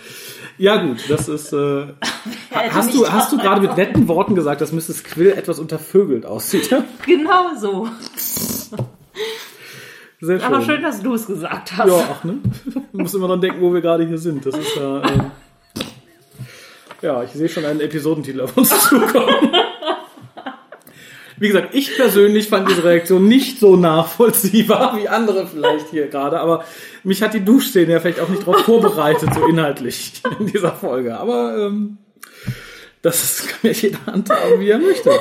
[0.57, 1.51] Ja gut, das ist.
[1.51, 1.87] Äh,
[2.51, 5.03] hast du hast du gerade mit netten Worten gesagt, dass Mrs.
[5.03, 6.69] Quill etwas untervögelt aussieht?
[7.05, 7.87] Genau so.
[10.21, 10.41] Sehr schön.
[10.41, 11.87] Aber schön, dass du es gesagt hast.
[11.87, 12.39] Ja, ach ne.
[12.93, 14.45] Ich muss immer noch denken, wo wir gerade hier sind.
[14.45, 15.01] Das ist ja.
[15.03, 15.31] Ähm,
[17.01, 19.51] ja, ich sehe schon einen Episodentitel auf uns zukommen.
[21.39, 26.39] Wie gesagt, ich persönlich fand diese Reaktion nicht so nachvollziehbar wie andere vielleicht hier gerade,
[26.39, 26.63] aber
[27.03, 31.17] mich hat die Duschszene ja vielleicht auch nicht darauf vorbereitet, so inhaltlich in dieser Folge.
[31.17, 31.97] Aber ähm,
[33.01, 35.11] das kann ja jeder handhaben, wie er möchte.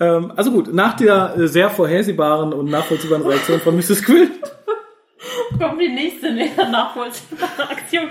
[0.00, 4.02] Ähm, also gut, nach der äh, sehr vorhersehbaren und nachvollziehbaren Reaktion von Mrs.
[4.02, 4.30] Quill
[5.58, 8.08] Kommt die nächste näher nachvollziehbare Aktion.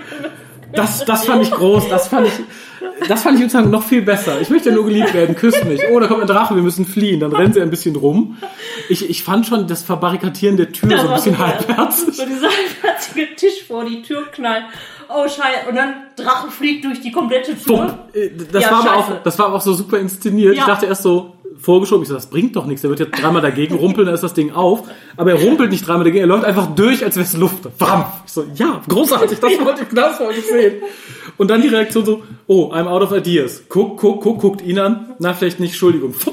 [0.72, 4.40] Das, das fand ich groß, das fand ich, das fand ich sozusagen noch viel besser.
[4.40, 5.80] Ich möchte nur geliebt werden, küsst mich.
[5.92, 7.20] Oh, da kommt ein Drache, wir müssen fliehen.
[7.20, 8.36] Dann rennt sie ein bisschen rum.
[8.88, 12.16] Ich, ich fand schon das Verbarrikadieren der Tür so ein bisschen halbherzig.
[12.16, 14.64] So dieser halbherzige Tisch vor die Tür knallt.
[15.08, 15.68] Oh Scheiße.
[15.68, 17.56] Und dann Drache fliegt durch die komplette.
[17.56, 17.98] Tür.
[18.12, 20.54] Äh, Das, Ja, war aber auch, das war aber auch so super inszeniert.
[20.54, 20.66] Ich Ja.
[20.66, 22.82] dachte erst so, vorgeschoben, ich so, das bringt doch nichts.
[22.82, 24.82] Der wird jetzt dreimal dagegen rumpeln, dann ist das Ding auf.
[25.16, 27.78] Aber er rumpelt nicht dreimal dagegen, er läuft einfach durch, als wäre es Luft.
[27.78, 28.04] Bam!
[28.26, 30.74] Ich so, ja, großartig, das wollte ich, das wollte ich sehen.
[31.38, 33.62] Und dann die Reaktion so, oh, I'm out of ideas.
[33.68, 35.14] Guck, guck, guck, guckt ihn an.
[35.18, 36.14] Na, vielleicht nicht, Entschuldigung.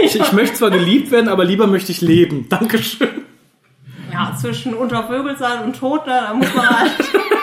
[0.00, 2.46] Ich, ich möchte zwar geliebt werden, aber lieber möchte ich leben.
[2.48, 3.08] Dankeschön.
[4.12, 6.92] Ja, zwischen untervögelt sein und tot, da muss man halt.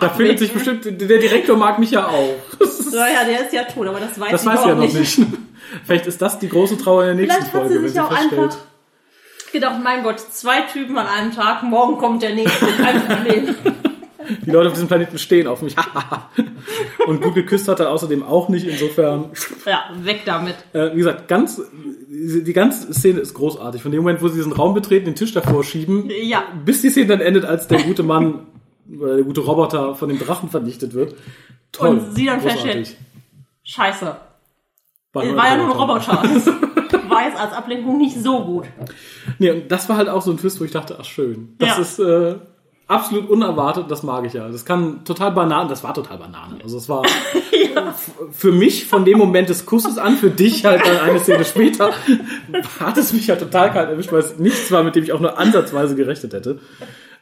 [0.00, 2.34] Da findet sich bestimmt, der Direktor mag mich ja auch.
[2.90, 4.94] Naja, der ist ja tot, aber das weiß Das sie weiß sie ja noch nicht.
[5.18, 5.18] nicht.
[5.84, 7.92] Vielleicht ist das die große Trauer in der nächsten Vielleicht hat Folge, sie wenn sich
[7.92, 8.42] sie auch feststellt.
[8.42, 8.58] einfach
[9.52, 13.54] gedacht, mein Gott, zwei Typen an einem Tag, morgen kommt der nächste, kein Problem.
[14.46, 15.74] Die Leute auf diesem Planeten stehen auf mich.
[17.06, 18.66] Und gut geküsst hat er außerdem auch nicht.
[18.66, 19.30] Insofern,
[19.66, 20.54] Ja, weg damit.
[20.74, 21.60] äh, wie gesagt, ganz,
[22.08, 23.80] die ganze Szene ist großartig.
[23.82, 26.42] Von dem Moment, wo sie diesen Raum betreten, den Tisch davor schieben, Ja.
[26.64, 28.46] bis die Szene dann endet, als der gute Mann,
[29.00, 31.14] oder der gute Roboter von dem Drachen vernichtet wird.
[31.72, 31.88] Toll.
[31.88, 32.96] Und sie dann feststellt,
[33.64, 34.16] Scheiße.
[35.12, 36.22] War War ja nur ein Roboter.
[37.08, 38.66] War jetzt als Ablenkung nicht so gut.
[39.38, 41.54] Nee, und das war halt auch so ein Twist, wo ich dachte, ach schön.
[41.58, 41.78] Das Ja.
[41.82, 42.34] ist äh,
[42.86, 44.48] absolut unerwartet, das mag ich ja.
[44.48, 46.58] Das kann total Banane, das war total Banane.
[46.62, 47.02] Also es war
[47.52, 51.44] f- für mich von dem Moment des Kusses an, für dich halt dann eine Szene
[51.44, 51.92] später,
[52.80, 55.20] hat es mich ja total kalt erwischt, weil es nichts war, mit dem ich auch
[55.20, 56.60] nur ansatzweise gerechnet hätte.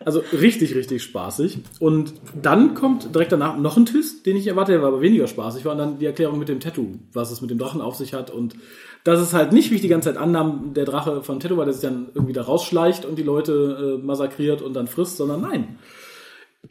[0.04, 1.58] Also richtig, richtig spaßig.
[1.80, 5.26] Und dann kommt direkt danach noch ein Twist, den ich erwartet habe, war aber weniger
[5.26, 8.12] spaßig, war dann die Erklärung mit dem Tattoo, was es mit dem Drachen auf sich
[8.12, 8.54] hat und
[9.04, 11.64] dass es halt nicht, wie ich die ganze Zeit annahm, der Drache von Tattoo war,
[11.64, 15.40] der sich dann irgendwie da rausschleicht und die Leute äh, massakriert und dann frisst, sondern
[15.42, 15.78] nein.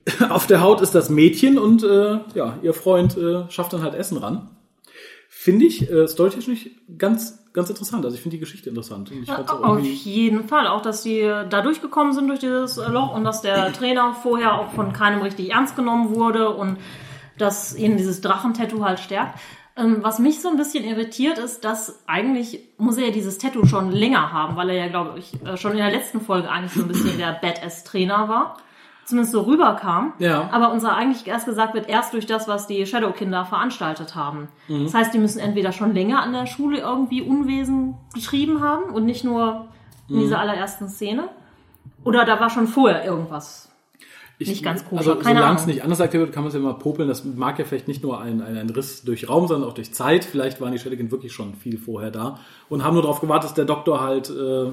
[0.29, 3.95] Auf der Haut ist das Mädchen und äh, ja, ihr Freund äh, schafft dann halt
[3.95, 4.49] Essen ran.
[5.29, 8.05] Finde ich äh, storytechnisch ganz, ganz interessant.
[8.05, 9.11] Also ich finde die Geschichte interessant.
[9.25, 10.67] Fand's auch Auf jeden Fall.
[10.67, 14.71] Auch, dass die da durchgekommen sind durch dieses Loch und dass der Trainer vorher auch
[14.73, 16.77] von keinem richtig ernst genommen wurde und
[17.37, 19.39] dass ihn dieses Drachentattoo halt stärkt.
[19.77, 23.65] Ähm, was mich so ein bisschen irritiert ist, dass eigentlich muss er ja dieses Tattoo
[23.65, 26.71] schon länger haben, weil er ja, glaube ich, äh, schon in der letzten Folge eigentlich
[26.71, 28.57] so ein bisschen der Badass-Trainer war.
[29.05, 30.13] Zumindest so rüberkam.
[30.17, 30.49] Ja.
[30.51, 34.47] Aber unser eigentlich erst gesagt wird, erst durch das, was die Shadow-Kinder veranstaltet haben.
[34.67, 34.85] Mhm.
[34.85, 39.05] Das heißt, die müssen entweder schon länger an der Schule irgendwie Unwesen getrieben haben und
[39.05, 39.67] nicht nur
[40.09, 40.19] in Mhm.
[40.21, 41.29] dieser allerersten Szene.
[42.03, 43.69] Oder da war schon vorher irgendwas.
[44.37, 46.59] Ich, Nicht ganz koscher, Also, solange es nicht anders erklärt wird, kann man es ja
[46.59, 47.07] immer popeln.
[47.07, 49.93] Das mag ja vielleicht nicht nur ein, ein, ein Riss durch Raum, sondern auch durch
[49.93, 50.25] Zeit.
[50.25, 53.53] Vielleicht waren die Shadowkin wirklich schon viel vorher da und haben nur darauf gewartet, dass
[53.53, 54.71] der Doktor halt äh,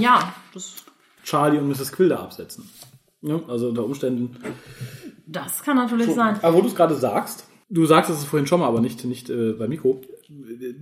[0.00, 0.76] Ja, das,
[1.24, 1.92] Charlie und Mrs.
[1.92, 2.68] Quill da absetzen.
[3.22, 4.36] Ja, also unter Umständen.
[5.26, 6.38] das kann natürlich sein.
[6.42, 9.30] Aber wo du es gerade sagst, du sagst es vorhin schon mal, aber nicht, nicht
[9.30, 10.00] äh, beim Mikro.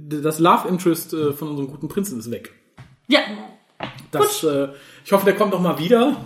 [0.08, 2.52] Das Love Interest äh, von unserem guten Prinzen ist weg.
[3.08, 3.20] Ja,
[4.10, 4.68] Das, äh,
[5.04, 6.16] ich hoffe, der kommt noch mal wieder.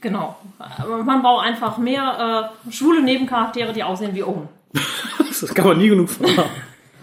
[0.00, 0.36] genau.
[1.04, 4.48] Man braucht einfach mehr äh, schwule Nebencharaktere, die aussehen wie Owen.
[5.40, 6.50] das kann man nie genug von haben.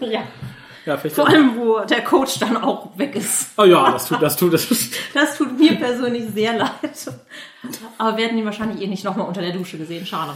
[0.00, 0.24] Ja.
[0.86, 3.48] Ja, Vor allem, wo der Coach dann auch weg ist.
[3.58, 4.94] Oh ja, das tut, das tut, das ist.
[5.14, 6.70] Das tut mir persönlich sehr leid.
[7.98, 10.06] Aber wir hätten ihn wahrscheinlich eh nicht nochmal unter der Dusche gesehen.
[10.06, 10.32] Schade.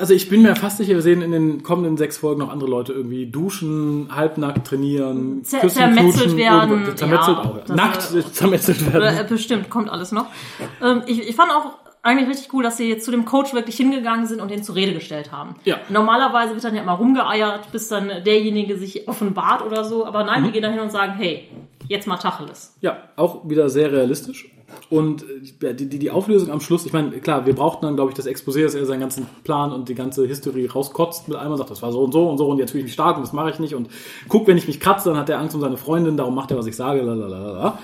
[0.00, 2.68] Also ich bin mir fast sicher, wir sehen in den kommenden sechs Folgen noch andere
[2.68, 7.68] Leute irgendwie duschen, halbnackt trainieren, Zer- küssen, zermetzelt knutschen, werden, zermetzelt ja, auch.
[7.68, 9.16] Nackt äh, zermetzelt werden.
[9.16, 10.26] Äh, bestimmt, kommt alles noch.
[10.82, 13.76] Ähm, ich, ich fand auch eigentlich richtig cool, dass sie jetzt zu dem Coach wirklich
[13.76, 15.54] hingegangen sind und den zur Rede gestellt haben.
[15.64, 15.76] Ja.
[15.88, 20.04] Normalerweise wird dann ja immer rumgeeiert, bis dann derjenige sich offenbart oder so.
[20.06, 20.46] Aber nein, Mhm.
[20.46, 21.48] die gehen da hin und sagen, hey,
[21.88, 22.76] jetzt mal Tacheles.
[22.80, 24.50] Ja, auch wieder sehr realistisch.
[24.90, 25.22] Und
[25.62, 28.16] äh, die, die, die Auflösung am Schluss, ich meine, klar, wir brauchten dann, glaube ich,
[28.16, 31.70] das Exposé, dass er seinen ganzen Plan und die ganze Historie rauskotzt mit einmal, sagt,
[31.70, 33.32] das war so und so und so und jetzt fühle ich mich stark und das
[33.32, 33.88] mache ich nicht und
[34.28, 36.58] guck, wenn ich mich kratze, dann hat er Angst um seine Freundin, darum macht er,
[36.58, 37.78] was ich sage, lalalala.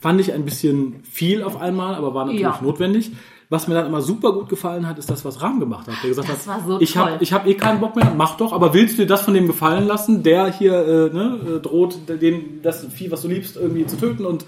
[0.00, 2.58] Fand ich ein bisschen viel auf einmal, aber war natürlich Ja.
[2.62, 3.10] notwendig.
[3.50, 5.94] Was mir dann immer super gut gefallen hat, ist das, was Rahm gemacht hat.
[6.04, 8.52] Der gesagt Das hat, war so ich habe hab eh keinen Bock mehr, mach doch,
[8.52, 11.98] aber willst du dir das von dem gefallen lassen, der hier äh, ne, äh, droht,
[12.08, 14.46] den, das Vieh, was du liebst, irgendwie zu töten und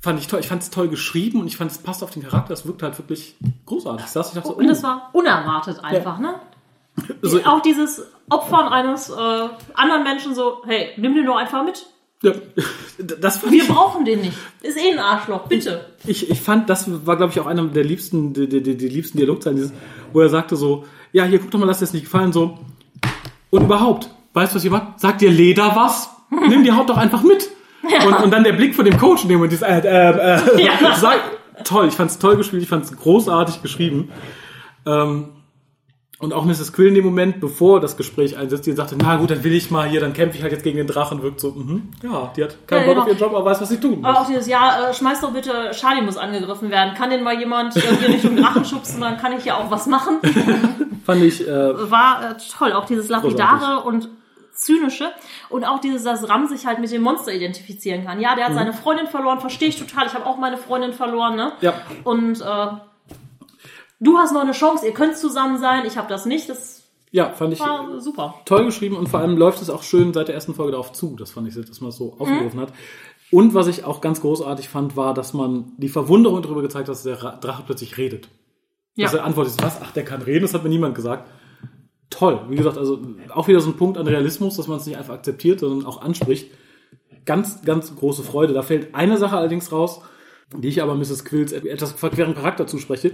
[0.00, 0.40] fand ich toll.
[0.40, 2.52] Ich fand es toll geschrieben und ich fand es passt auf den Charakter.
[2.52, 4.06] Es wirkt halt wirklich großartig.
[4.06, 6.34] Saß, ich dachte so, Und es oh, war unerwartet einfach, ne?
[7.22, 11.86] so, Auch dieses Opfern eines äh, anderen Menschen so, hey, nimm den doch einfach mit.
[12.26, 12.34] Ja,
[13.18, 14.36] das fand Wir ich, brauchen den nicht.
[14.62, 15.86] Ist eh ein Arschloch, bitte.
[16.06, 19.18] ich, ich fand, das war, glaube ich, auch einer der liebsten, die, die, die, liebsten
[19.18, 19.72] Dialogzeilen, dieses,
[20.12, 22.58] wo er sagte so, ja, hier, guck doch mal, lass dir das nicht gefallen, so,
[23.50, 25.00] und überhaupt, weißt du, was ihr macht?
[25.00, 26.10] Sagt dir Leder was?
[26.30, 27.48] Nimm die Haut doch einfach mit.
[27.82, 30.64] Und, und dann der Blick von dem Coach in dem Moment, dieses, äh, äh, äh,
[30.64, 30.96] Ja.
[30.96, 31.20] sag,
[31.64, 34.10] toll, ich fand's toll gespielt, ich fand's großartig geschrieben.
[34.84, 35.28] Ähm,
[36.18, 36.72] und auch Mrs.
[36.72, 39.70] Quill in dem Moment, bevor das Gespräch einsetzt, die sagte, na gut, dann will ich
[39.70, 42.44] mal hier, dann kämpfe ich halt jetzt gegen den Drachen, wirkt so, mhm, ja, die
[42.44, 43.14] hat keinen Ja, Bock auf genau.
[43.16, 44.04] ihren Job, aber weiß, was sie tun muss.
[44.08, 46.94] Aber auch dieses, ja, äh, schmeiß doch bitte, Charlie muss angegriffen werden.
[46.94, 50.18] Kann denn mal jemand irgendwie Richtung Drachen schubsen, dann kann ich ja auch was machen.
[51.04, 54.08] Fand ich, äh, War äh, toll, auch dieses Lapidare und
[54.52, 55.10] zynische
[55.50, 58.20] und auch dieses, dass Ram sich halt mit dem Monster identifizieren kann.
[58.20, 58.56] Ja, der hat Mhm.
[58.56, 60.06] seine Freundin verloren, verstehe ich total.
[60.06, 61.52] Ich habe auch meine Freundin verloren, ne?
[61.60, 61.74] Ja.
[62.04, 62.66] Und äh,
[64.00, 66.48] du hast noch eine Chance, ihr könnt zusammen sein, ich habe das nicht.
[66.48, 68.34] Das ja, fand ich war super.
[68.44, 71.16] toll geschrieben und vor allem läuft es auch schön seit der ersten Folge darauf zu.
[71.16, 72.72] Das fand ich, dass man es so aufgerufen hat.
[73.30, 76.94] Und was ich auch ganz großartig fand, war, dass man die Verwunderung darüber gezeigt hat,
[76.94, 78.28] dass der Ra- Drache plötzlich redet.
[78.94, 79.06] Ja.
[79.06, 79.80] Dass er antwortet, was?
[79.82, 81.28] Ach, der kann reden, das hat mir niemand gesagt.
[82.08, 82.40] Toll.
[82.48, 83.00] Wie gesagt, also
[83.34, 86.00] auch wieder so ein Punkt an Realismus, dass man es nicht einfach akzeptiert, sondern auch
[86.02, 86.50] anspricht.
[87.24, 88.52] Ganz, ganz große Freude.
[88.54, 90.00] Da fällt eine Sache allerdings raus,
[90.56, 91.24] die ich aber Mrs.
[91.24, 93.12] Quills etwas verqueren Charakter zuspreche,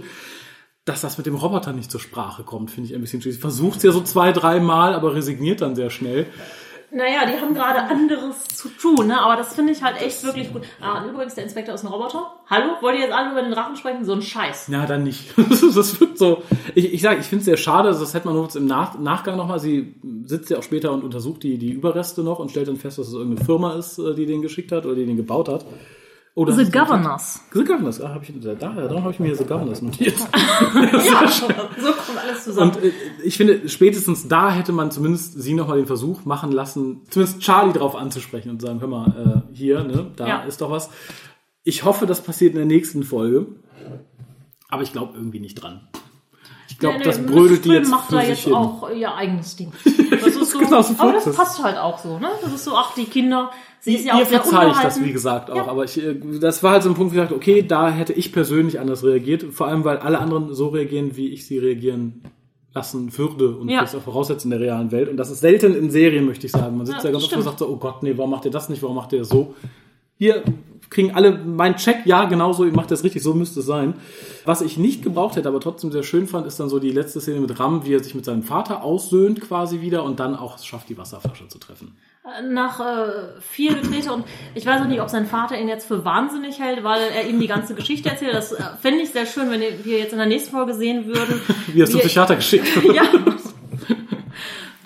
[0.85, 3.39] dass das mit dem Roboter nicht zur Sprache kommt, finde ich ein bisschen schwierig.
[3.39, 6.27] Versucht es ja so zwei, drei Mal, aber resigniert dann sehr schnell.
[6.95, 9.19] Naja, die haben gerade anderes zu tun, ne?
[9.19, 10.61] aber das finde ich halt echt wirklich gut.
[10.79, 12.35] Ah, übrigens, der Inspektor ist ein Roboter.
[12.47, 12.75] Hallo?
[12.81, 14.05] Wollt ihr jetzt alle über den Drachen sprechen?
[14.05, 14.67] So ein Scheiß.
[14.67, 15.33] Ja, dann nicht.
[15.35, 16.43] das wird so.
[16.75, 19.37] Ich, ich sage, ich finde es sehr schade, das hätte man jetzt im Nach Nachgang
[19.37, 19.59] nochmal.
[19.59, 22.99] Sie sitzt ja auch später und untersucht die, die Überreste noch und stellt dann fest,
[22.99, 25.65] dass es irgendeine Firma ist, äh, die den geschickt hat oder die den gebaut hat.
[26.35, 27.41] Oh, das The Governors.
[27.53, 30.15] The Governors, ah, hab ich, da, darum habe ich mir hier The Governors notiert.
[30.73, 32.71] Ja, so kommt alles zusammen.
[32.71, 32.91] Und äh,
[33.23, 37.73] ich finde, spätestens da hätte man zumindest sie nochmal den Versuch machen lassen, zumindest Charlie
[37.73, 40.39] drauf anzusprechen und sagen, hör mal, äh, hier, ne, da Ja.
[40.43, 40.89] ist doch was.
[41.63, 43.45] Ich hoffe, das passiert in der nächsten Folge.
[44.69, 45.87] Aber ich glaube irgendwie nicht dran.
[46.73, 48.53] Ich glaube, Nee, nee, das brödelt die jetzt macht für da jetzt hin.
[48.53, 49.71] auch ihr eigenes Ding.
[50.09, 52.27] Das ist so, Genau, so aber das passt halt auch so, ne?
[52.41, 55.03] Das ist so, ach, die Kinder, sie ist ja Ihr auch sehr verzeihe ich das,
[55.03, 55.55] wie gesagt, auch.
[55.55, 55.67] Ja.
[55.67, 58.13] Aber ich, äh, das war halt so ein Punkt, wo ich dachte, okay, da hätte
[58.13, 59.43] ich persönlich anders reagiert.
[59.51, 62.23] Vor allem, weil alle anderen so reagieren, wie ich sie reagieren
[62.73, 63.81] lassen würde und Ja.
[63.81, 65.09] das auch voraussetzen in der realen Welt.
[65.09, 66.75] Und das ist selten in Serien, möchte ich sagen.
[66.77, 68.51] Man sitzt Ja, ja, ganz oft und sagt so, oh Gott, nee, warum macht ihr
[68.51, 69.53] das nicht, warum macht ihr das so?
[70.17, 70.43] Hier
[70.93, 73.95] kriegen alle meinen Check, ja, genau so, ihr macht das richtig, so müsste es sein.
[74.45, 77.19] Was ich nicht gebraucht hätte, aber trotzdem sehr schön fand, ist dann so die letzte
[77.19, 80.57] Szene mit Ram, wie er sich mit seinem Vater aussöhnt quasi wieder und dann auch
[80.57, 81.95] es schafft, die Wasserflasche zu treffen.
[82.49, 84.23] Nach äh, viel Getrete und
[84.55, 87.37] ich weiß auch nicht, ob sein Vater ihn jetzt für wahnsinnig hält, weil er ihm
[87.39, 88.33] die ganze Geschichte erzählt.
[88.33, 91.41] Das äh, fände ich sehr schön, wenn wir jetzt in der nächsten Folge sehen würden.
[91.67, 92.95] Wie er es zum Psychiater geschickt wird.
[92.95, 93.03] Ja.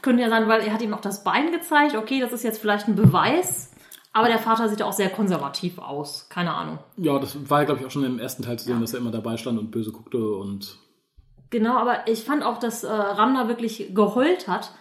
[0.01, 1.95] Könnte ja sein, weil er hat ihm auch das Bein gezeigt.
[1.95, 3.69] Okay, das ist jetzt vielleicht ein Beweis.
[4.17, 6.25] Aber der Vater sieht auch sehr konservativ aus.
[6.27, 6.79] Keine Ahnung.
[6.97, 8.99] Ja, das war ja, glaube ich, auch schon im ersten Teil zu sehen, dass er
[8.99, 10.79] immer dabei stand und böse guckte und
[11.51, 14.71] Genau, aber ich fand auch, dass äh, Ramna wirklich geheult hat.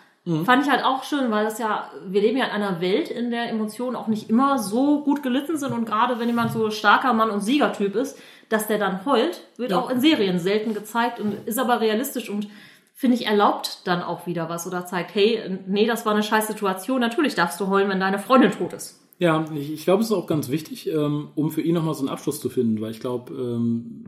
[0.44, 3.30] Fand ich halt auch schön, weil das ja, wir leben ja in einer Welt, in
[3.30, 7.12] der Emotionen auch nicht immer so gut gelitten sind und gerade wenn jemand so starker
[7.12, 8.18] Mann und Siegertyp ist,
[8.48, 9.78] dass der dann heult, wird Ja.
[9.78, 12.48] auch in Serien selten gezeigt und ist aber realistisch und
[12.92, 16.48] finde ich erlaubt dann auch wieder was oder zeigt, hey, nee, das war eine scheiß
[16.48, 19.05] Situation, natürlich darfst du heulen, wenn deine Freundin tot ist.
[19.18, 22.00] Ja, ich, ich glaube, es ist auch ganz wichtig, ähm, um für ihn nochmal so
[22.00, 24.04] einen Abschluss zu finden, weil ich glaube, ähm,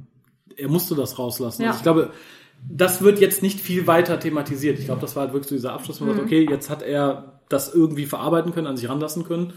[0.57, 1.63] er musste das rauslassen.
[1.63, 1.69] Ja.
[1.69, 2.11] Also ich glaube,
[2.69, 4.79] das wird jetzt nicht viel weiter thematisiert.
[4.79, 6.83] Ich glaube, das war halt wirklich so dieser Abschluss, wo man sagt, okay, jetzt hat
[6.83, 9.53] er das irgendwie verarbeiten können, an sich ranlassen können.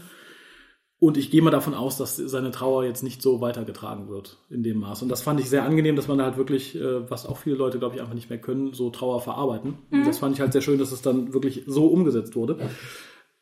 [0.98, 4.62] Und ich gehe mal davon aus, dass seine Trauer jetzt nicht so weitergetragen wird in
[4.62, 5.02] dem Maß.
[5.02, 7.56] Und das fand ich sehr angenehm, dass man da halt wirklich, äh, was auch viele
[7.56, 9.78] Leute, glaube ich, einfach nicht mehr können, so Trauer verarbeiten.
[9.90, 12.70] Und das fand ich halt sehr schön, dass es dann wirklich so umgesetzt wurde.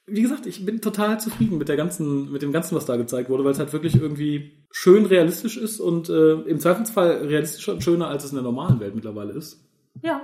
[0.07, 3.31] Wie gesagt, ich bin total zufrieden mit der ganzen, mit dem ganzen, was da gezeigt
[3.31, 7.83] wurde, weil es halt wirklich irgendwie schön realistisch ist und äh, im Zweifelsfall realistischer und
[7.85, 9.65] schöner, als es in der normalen Welt mittlerweile ist.
[10.03, 10.21] Ja.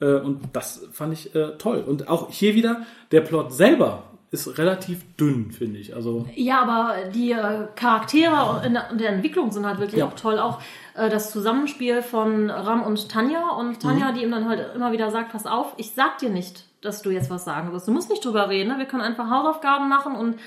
[0.00, 1.84] Äh, und das fand ich äh, toll.
[1.86, 5.94] Und auch hier wieder, der Plot selber ist relativ dünn, finde ich.
[5.94, 10.06] Also Ja, aber die äh, Charaktere in der, in der Entwicklung sind halt wirklich Ja.
[10.06, 10.38] auch toll.
[10.38, 10.60] Auch
[10.94, 13.50] äh, das Zusammenspiel von Ram und Tanja.
[13.50, 16.64] Und Tanja, die ihm dann halt immer wieder sagt, pass auf, ich sag dir nicht,
[16.82, 17.86] dass du jetzt was sagen wirst.
[17.88, 18.70] Du musst nicht drüber reden.
[18.70, 18.78] Ne?
[18.78, 20.14] Wir können einfach Hausaufgaben machen.
[20.14, 20.38] Und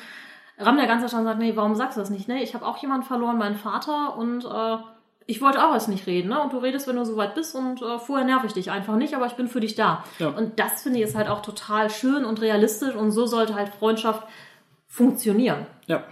[0.58, 2.28] Ram der ganze Stand sagt, nee, warum sagst du das nicht?
[2.28, 2.44] Ne?
[2.44, 4.18] Ich habe auch jemanden verloren, meinen Vater.
[4.18, 4.78] Und äh,
[5.26, 6.30] ich wollte auch erst nicht reden.
[6.30, 6.42] Ne?
[6.42, 7.56] Und du redest, wenn du soweit bist.
[7.56, 10.04] Und äh, vorher nerv ich dich einfach nicht, aber ich bin für dich da.
[10.20, 10.30] Ja.
[10.30, 12.96] Und das finde ich ist halt auch total schön und realistisch.
[12.96, 14.28] Und so sollte halt Freundschaft
[14.88, 15.66] funktionieren.
[15.88, 16.04] Ja.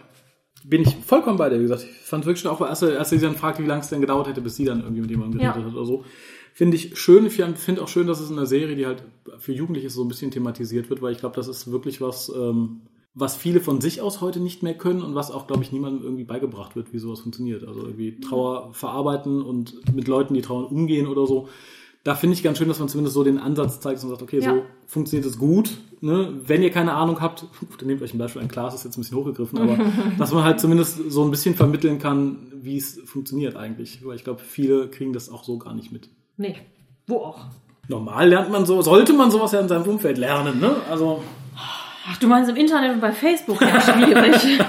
[0.63, 1.84] Bin ich vollkommen bei dir, wie gesagt.
[1.84, 4.01] Ich fand wirklich schon auch, als er, als sie dann fragte, wie lange es denn
[4.01, 5.65] gedauert hätte, bis sie dann irgendwie mit jemandem geredet Ja.
[5.65, 6.05] hat oder so.
[6.53, 7.25] Finde ich schön.
[7.25, 9.03] Ich finde auch schön, dass es in einer Serie, die halt
[9.39, 12.81] für Jugendliche so ein bisschen thematisiert wird, weil ich glaube, das ist wirklich was, ähm,
[13.13, 16.03] was viele von sich aus heute nicht mehr können und was auch, glaube ich, niemandem
[16.03, 17.65] irgendwie beigebracht wird, wie sowas funktioniert.
[17.67, 21.49] Also irgendwie Trauer verarbeiten und mit Leuten, die trauern, umgehen oder so.
[22.03, 24.23] Da finde ich ganz schön, dass man zumindest so den Ansatz zeigt dass man sagt,
[24.23, 24.55] okay, Ja.
[24.55, 25.77] so funktioniert es gut.
[25.99, 26.41] Ne?
[26.47, 27.45] Wenn ihr keine Ahnung habt,
[27.77, 29.77] dann nehmt euch ein Beispiel, ein Glas ist jetzt ein bisschen hochgegriffen, aber
[30.17, 34.03] dass man halt zumindest so ein bisschen vermitteln kann, wie es funktioniert eigentlich.
[34.03, 36.09] Weil ich glaube, viele kriegen das auch so gar nicht mit.
[36.41, 36.56] Nee,
[37.06, 37.39] wo auch.
[37.88, 40.75] Normal lernt man so, sollte man sowas ja in seinem Umfeld lernen, ne?
[40.89, 41.21] Also,
[41.56, 43.62] Ach, du meinst im Internet und bei Facebook?
[43.62, 44.36] Ja, schwierig.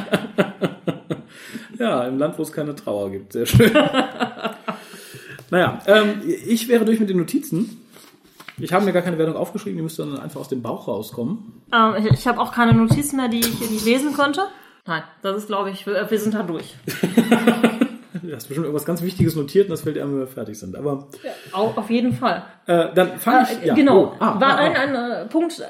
[1.78, 3.32] ja, im Land, wo es keine Trauer gibt.
[3.32, 3.72] Sehr schön.
[5.50, 7.78] naja, ähm, ich wäre durch mit den Notizen.
[8.58, 11.62] Ich habe mir gar keine Wertung aufgeschrieben, die müsste dann einfach aus dem Bauch rauskommen.
[11.72, 14.42] ähm, ich ich habe auch keine Notizen mehr, die ich hier nicht lesen könnte.
[14.84, 16.74] Nein, das ist, glaube ich, wir, wir sind da durch.
[18.32, 20.58] Du hast bestimmt irgendwas ganz Wichtiges notiert und das fällt dir an, wenn wir fertig
[20.58, 20.74] sind.
[20.74, 21.06] Aber
[21.52, 22.42] Au- Auf jeden Fall.
[22.64, 23.62] äh, dann ich.
[23.62, 23.74] Äh, ja.
[23.74, 24.04] genau.
[24.04, 24.80] Oh, ah, War ah, ein, ah.
[24.80, 25.62] ein äh, Punkt.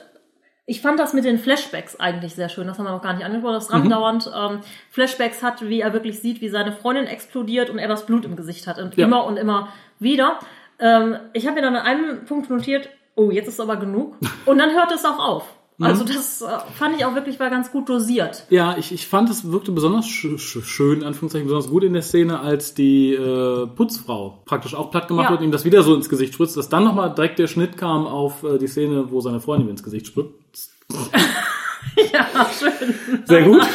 [0.67, 2.69] Ich fand das mit den Flashbacks eigentlich sehr schön.
[2.69, 3.55] Das haben wir noch gar nicht angesprochen.
[3.55, 3.59] Mhm.
[3.59, 7.81] Das Ram dauernd ähm, Flashbacks hat, wie er wirklich sieht, wie seine Freundin explodiert und
[7.81, 8.79] er das Blut im Gesicht hat.
[8.79, 9.07] Und Ja.
[9.07, 9.67] immer und immer
[9.99, 10.39] wieder.
[10.79, 14.15] Ähm, ich habe mir dann an einem Punkt notiert, oh, jetzt ist aber genug.
[14.47, 15.53] Und dann hört es auch auf.
[15.83, 15.87] Mhm.
[15.89, 16.47] Also das äh,
[16.79, 18.45] fand ich auch wirklich war ganz gut dosiert.
[18.51, 21.93] Ja, ich, ich fand, es wirkte besonders sch sch schön, in Anführungszeichen, besonders gut in
[21.93, 25.31] der Szene, als die äh, Putzfrau praktisch auch platt gemacht Ja.
[25.31, 27.77] wird und ihm das wieder so ins Gesicht spritzt, dass dann nochmal direkt der Schnitt
[27.77, 30.73] kam auf äh, die Szene, wo seine Freundin ihm ins Gesicht spritzt.
[32.13, 32.27] ja,
[32.59, 32.95] schön.
[33.25, 33.63] Sehr gut.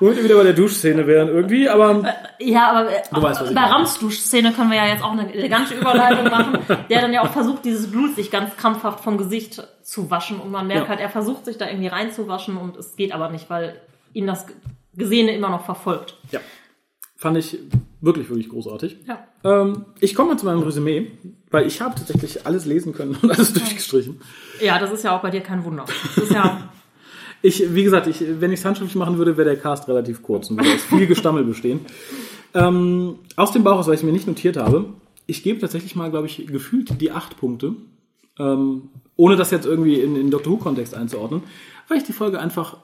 [0.00, 2.02] Womit wir wieder bei der Duschszene wären irgendwie, aber
[2.38, 3.60] Ja, aber äh, Du weißt, was bei.
[3.60, 6.58] Rams Duschszene können wir ja jetzt auch eine elegante Überleitung machen,
[6.90, 10.50] der dann ja auch versucht, dieses Blut sich ganz krampfhaft vom Gesicht zu waschen und
[10.50, 10.88] man merkt Ja.
[10.88, 13.80] halt, er versucht sich da irgendwie reinzuwaschen und es geht aber nicht, weil
[14.12, 14.46] ihn das
[14.96, 16.16] Gesehene immer noch verfolgt.
[16.30, 16.40] ja,
[17.16, 17.58] fand ich
[18.00, 18.98] wirklich, wirklich großartig.
[19.06, 19.26] Ja.
[19.44, 21.10] Ähm, ich komme mal zu meinem Resümee,
[21.50, 24.20] weil ich habe tatsächlich alles lesen können und alles durchgestrichen.
[24.60, 25.84] Ja, das ist ja auch bei dir kein Wunder.
[26.14, 26.68] Das ist ja,
[27.46, 30.48] Ich, wie gesagt, ich, wenn ich es handschriftlich machen würde, wäre der Cast relativ kurz
[30.48, 31.80] und würde aus viel Gestammel bestehen.
[32.56, 34.90] Ähm, aus dem Bauch aus, weil ich mir nicht notiert habe,
[35.26, 37.74] ich gebe tatsächlich mal, glaube ich, gefühlt die acht Punkte,
[38.38, 41.42] ähm, ohne das jetzt irgendwie in, in Doctor Who-Kontext einzuordnen,
[41.88, 42.76] weil ich die Folge einfach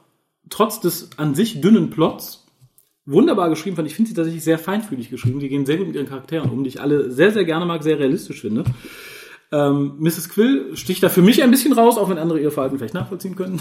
[0.49, 2.49] trotz des an sich dünnen Plots
[3.07, 3.87] wunderbar geschrieben fand.
[3.87, 5.39] Ich finde sie tatsächlich sehr feinfühlig geschrieben.
[5.39, 7.85] Die gehen sehr gut mit ihren Charakteren um, die ich alle sehr, sehr gerne mag,
[7.85, 8.65] sehr realistisch finde.
[9.53, 10.29] Ähm, Mrs.
[10.29, 13.35] Quill sticht da für mich ein bisschen raus, auch wenn andere ihr Verhalten vielleicht nachvollziehen
[13.35, 13.61] können.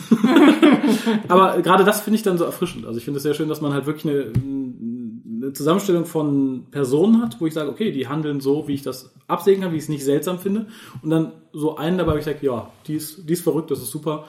[1.28, 2.86] Aber gerade das finde ich dann so erfrischend.
[2.86, 7.23] Also ich finde es sehr schön, dass man halt wirklich eine, eine Zusammenstellung von Personen
[7.23, 9.84] hat, wo ich sage, okay, die handeln so, wie ich das absehen kann, wie ich
[9.84, 10.67] es nicht seltsam finde.
[11.02, 13.80] Und dann so einen dabei, wo ich sage, ja, die ist, die ist verrückt, das
[13.80, 14.25] ist super.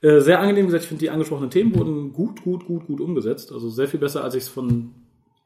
[0.00, 3.52] Äh, Sehr angenehm gesagt, ich finde die angesprochenen Themen wurden gut, gut, gut, gut umgesetzt.
[3.52, 4.92] Also sehr viel besser, als ich es von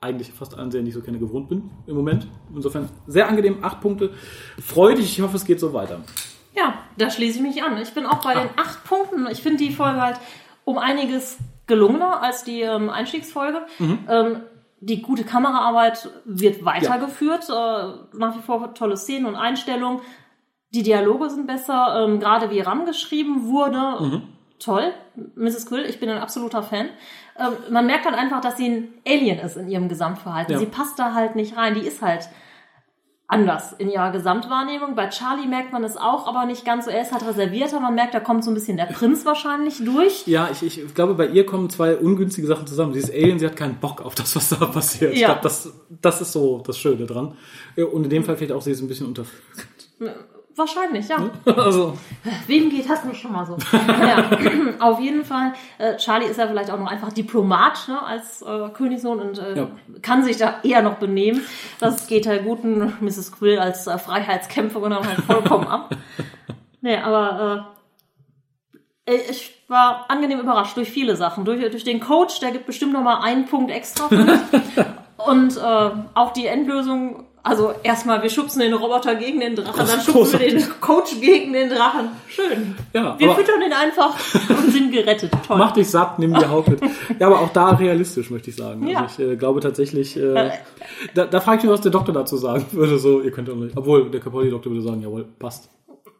[0.01, 2.29] eigentlich fast allen Serien, die ich so kenne, gewohnt bin im Moment.
[2.55, 4.13] Insofern sehr angenehm, acht Punkte.
[4.65, 6.01] Freudig, ich hoffe, es geht so weiter.
[6.55, 7.77] ja, da schließe ich mich an.
[7.79, 9.27] Ich bin auch bei den acht Punkten.
[9.31, 10.19] Ich finde die Folge halt
[10.65, 13.63] um einiges gelungener als die ähm, Einstiegsfolge.
[14.09, 14.41] Ähm,
[14.81, 17.49] die gute Kameraarbeit wird weitergeführt.
[17.49, 20.01] Äh, nach wie vor tolle Szenen und Einstellungen.
[20.75, 22.05] Die Dialoge sind besser.
[22.05, 24.23] Ähm, gerade wie Ram geschrieben wurde.
[24.59, 24.93] Toll.
[25.37, 25.67] Mrs.
[25.67, 26.89] Quill, ich bin ein absoluter Fan.
[27.39, 30.53] Ähm, man merkt halt einfach, dass sie ein Alien ist in ihrem Gesamtverhalten.
[30.55, 30.59] Ja.
[30.59, 31.75] Sie passt da halt nicht rein.
[31.75, 32.29] Die ist halt
[33.31, 34.95] anders in ihrer Gesamtwahrnehmung.
[34.95, 36.91] Bei Charlie merkt man es auch, aber nicht ganz so.
[36.91, 37.79] Er ist halt reservierter.
[37.79, 40.27] Man merkt, da kommt so ein bisschen der Prinz wahrscheinlich durch.
[40.27, 42.95] Ja, ich, ich glaube, bei ihr kommen zwei ungünstige Sachen zusammen.
[42.95, 45.13] Sie ist Alien, sie hat keinen Bock auf das, was da passiert.
[45.13, 45.29] Ich Ja.
[45.29, 45.71] glaube, das,
[46.01, 47.37] das ist so das Schöne dran.
[47.77, 49.43] Und in dem Fall vielleicht auch, sie ist ein bisschen unterführt.
[50.59, 51.17] Wahrscheinlich, ja.
[51.57, 51.97] Also,
[52.47, 53.57] Wem geht das nicht schon mal so?
[53.73, 54.29] ja,
[54.81, 55.53] auf jeden Fall.
[55.79, 59.57] Äh, Charlie ist ja vielleicht auch noch einfach Diplomat ne, als äh, Königssohn und äh,
[59.57, 59.69] Ja.
[60.03, 61.43] kann sich da eher noch benehmen.
[61.79, 63.33] Das geht der guten Mrs.
[63.33, 65.91] Quill als äh, Freiheitskämpferin halt vollkommen ab.
[66.81, 67.75] Nee, aber
[69.07, 71.45] äh, ich war angenehm überrascht durch viele Sachen.
[71.45, 74.09] Durch, durch den Coach, der gibt bestimmt noch mal einen Punkt extra.
[75.17, 80.01] Und äh, auch die Endlösung, also erstmal, wir schubsen den Roboter gegen den Drachen, dann
[80.01, 82.11] schubsen wir den Coach gegen den Drachen.
[82.29, 82.77] Schön.
[82.93, 84.15] ja, Wir füttern ihn einfach
[84.51, 85.31] und sind gerettet.
[85.47, 85.59] Toll.
[85.59, 86.81] mach dich satt, nimm die Haut mit.
[87.19, 88.87] Ja, aber auch da realistisch, möchte ich sagen.
[88.87, 89.03] Ja.
[89.03, 90.51] Also ich äh, glaube tatsächlich, äh,
[91.15, 92.99] da, da frage ich mich, was der Doktor dazu sagen würde.
[92.99, 93.77] So, ihr könnt nicht.
[93.77, 95.71] Obwohl, der Capaldi-Doktor würde sagen, jawohl, passt.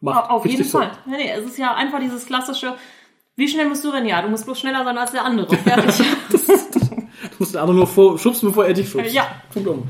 [0.01, 0.29] Macht.
[0.29, 0.77] Auf jeden so.
[0.79, 0.91] Fall.
[1.05, 2.73] Nee, nee, es ist ja einfach dieses klassische,
[3.35, 4.07] wie schnell musst du rennen?
[4.07, 5.55] Ja, du musst bloß schneller sein als der andere.
[5.55, 6.05] Fertig.
[6.29, 6.37] Du
[7.39, 9.13] musst den anderen nur schubsen, bevor er dich schubst.
[9.13, 9.27] Ja.
[9.53, 9.87] Punkt um.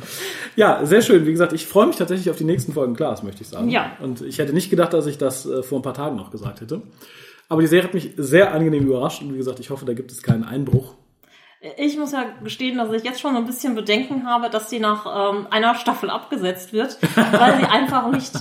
[0.56, 1.26] Ja, sehr schön.
[1.26, 3.70] Wie gesagt, ich freue mich tatsächlich auf die nächsten Folgen Klaas, möchte ich sagen.
[3.70, 3.92] Ja.
[4.02, 6.62] Und ich hätte nicht gedacht, dass ich das äh, vor ein paar Tagen noch gesagt
[6.62, 6.82] hätte.
[7.48, 10.12] Aber die Serie hat mich sehr angenehm überrascht und wie gesagt, ich hoffe, da gibt
[10.12, 10.94] es keinen Einbruch.
[11.78, 14.80] Ich muss ja gestehen, dass ich jetzt schon so ein bisschen Bedenken habe, dass die
[14.80, 18.32] nach ähm, einer Staffel abgesetzt wird, weil sie einfach nicht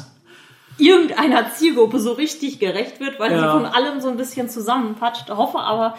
[0.78, 3.38] irgendeiner Zielgruppe so richtig gerecht wird, weil Ja.
[3.40, 5.28] sie von allem so ein bisschen zusammenpatscht.
[5.30, 5.96] Hoffe aber,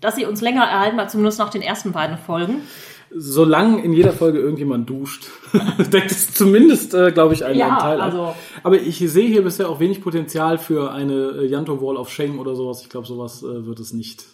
[0.00, 2.62] dass sie uns länger erhalten, weil zumindest nach den ersten beiden Folgen.
[3.14, 5.28] Solange in jeder Folge irgendjemand duscht,
[5.92, 8.06] deckt es zumindest, äh, glaube ich, einen, Ja, einen Teil ab.
[8.06, 12.10] also- Aber ich sehe hier bisher auch wenig Potenzial für eine äh, Yanto Wall of
[12.10, 12.82] Shame oder sowas.
[12.82, 14.24] Ich glaube, sowas äh, wird es nicht.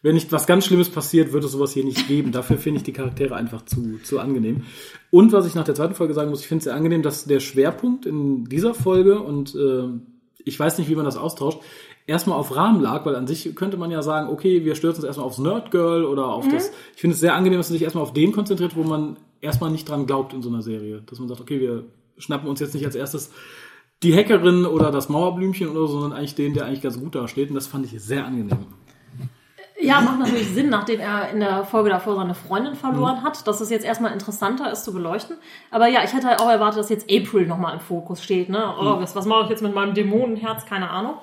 [0.00, 2.32] Wenn nicht was ganz Schlimmes passiert, wird es sowas hier nicht geben.
[2.32, 4.62] Dafür finde ich die Charaktere einfach zu, zu angenehm.
[5.10, 7.24] Und was ich nach der zweiten Folge sagen muss, ich finde es sehr angenehm, dass
[7.24, 9.84] der Schwerpunkt in dieser Folge und äh,
[10.44, 11.60] ich weiß nicht, wie man das austauscht,
[12.06, 15.06] erstmal auf Rahmen lag, weil an sich könnte man ja sagen, okay, wir stürzen uns
[15.06, 16.70] erstmal aufs Nerdgirl oder auf das.
[16.94, 19.70] Ich finde es sehr angenehm, dass man sich erstmal auf den konzentriert, wo man erstmal
[19.70, 21.02] nicht dran glaubt in so einer Serie.
[21.06, 21.84] Dass man sagt, okay, wir
[22.18, 23.32] schnappen uns jetzt nicht als erstes
[24.02, 27.50] die Hackerin oder das Mauerblümchen oder so, sondern eigentlich den, der eigentlich ganz gut dasteht.
[27.50, 28.66] Und das fand ich sehr angenehm.
[29.80, 33.60] Ja, macht natürlich Sinn, nachdem er in der Folge davor seine Freundin verloren hat, dass
[33.60, 35.36] es jetzt erstmal interessanter ist zu beleuchten.
[35.72, 38.48] Aber ja, ich hätte halt auch erwartet, dass jetzt April nochmal im Fokus steht.
[38.48, 38.74] Ne?
[38.78, 40.66] Oh, was, was mache ich jetzt mit meinem Dämonenherz?
[40.66, 41.14] Keine Ahnung.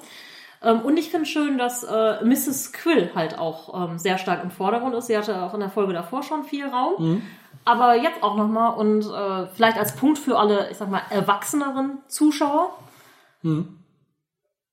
[0.62, 2.74] Ähm, und ich finde schön, dass äh, Mrs.
[2.74, 5.08] Quill halt auch ähm, sehr stark im Vordergrund ist.
[5.08, 7.22] Sie hatte auch in der Folge davor schon viel Raum.
[7.66, 12.00] Aber jetzt auch nochmal und äh, vielleicht als Punkt für alle, ich sag mal, erwachseneren
[12.08, 12.74] Zuschauer.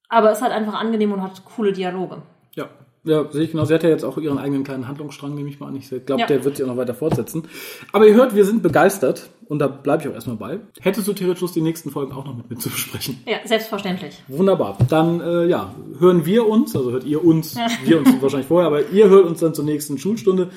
[0.09, 2.22] Aber ist halt einfach angenehm und hat coole Dialoge.
[2.55, 2.66] Ja.
[3.05, 3.64] Ja, sehe ich genau.
[3.64, 5.76] Sie hat ja jetzt auch ihren eigenen kleinen Handlungsstrang, nehme ich mal an.
[5.76, 6.26] Ich glaube, Ja.
[6.26, 7.47] der wird sie auch noch weiter fortsetzen.
[7.93, 10.61] Aber ihr hört, wir sind begeistert und da bleibe ich auch erstmal bei.
[10.80, 13.18] Hättest du theoretisch Lust, die nächsten Folgen auch noch mit mir zu besprechen?
[13.26, 14.22] Ja, selbstverständlich.
[14.28, 14.76] Wunderbar.
[14.88, 18.88] Dann äh, ja, hören wir uns, also hört ihr uns, wir uns wahrscheinlich vorher, aber
[18.90, 20.51] ihr hört uns dann zur nächsten Schulstunde.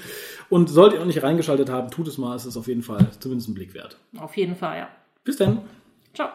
[0.50, 3.08] Und solltet ihr noch nicht reingeschaltet haben, tut es mal, es ist auf jeden Fall
[3.20, 3.98] zumindest ein Blick wert.
[4.18, 4.88] Auf jeden Fall, ja.
[5.24, 5.62] Bis dann.
[6.14, 6.30] Ciao.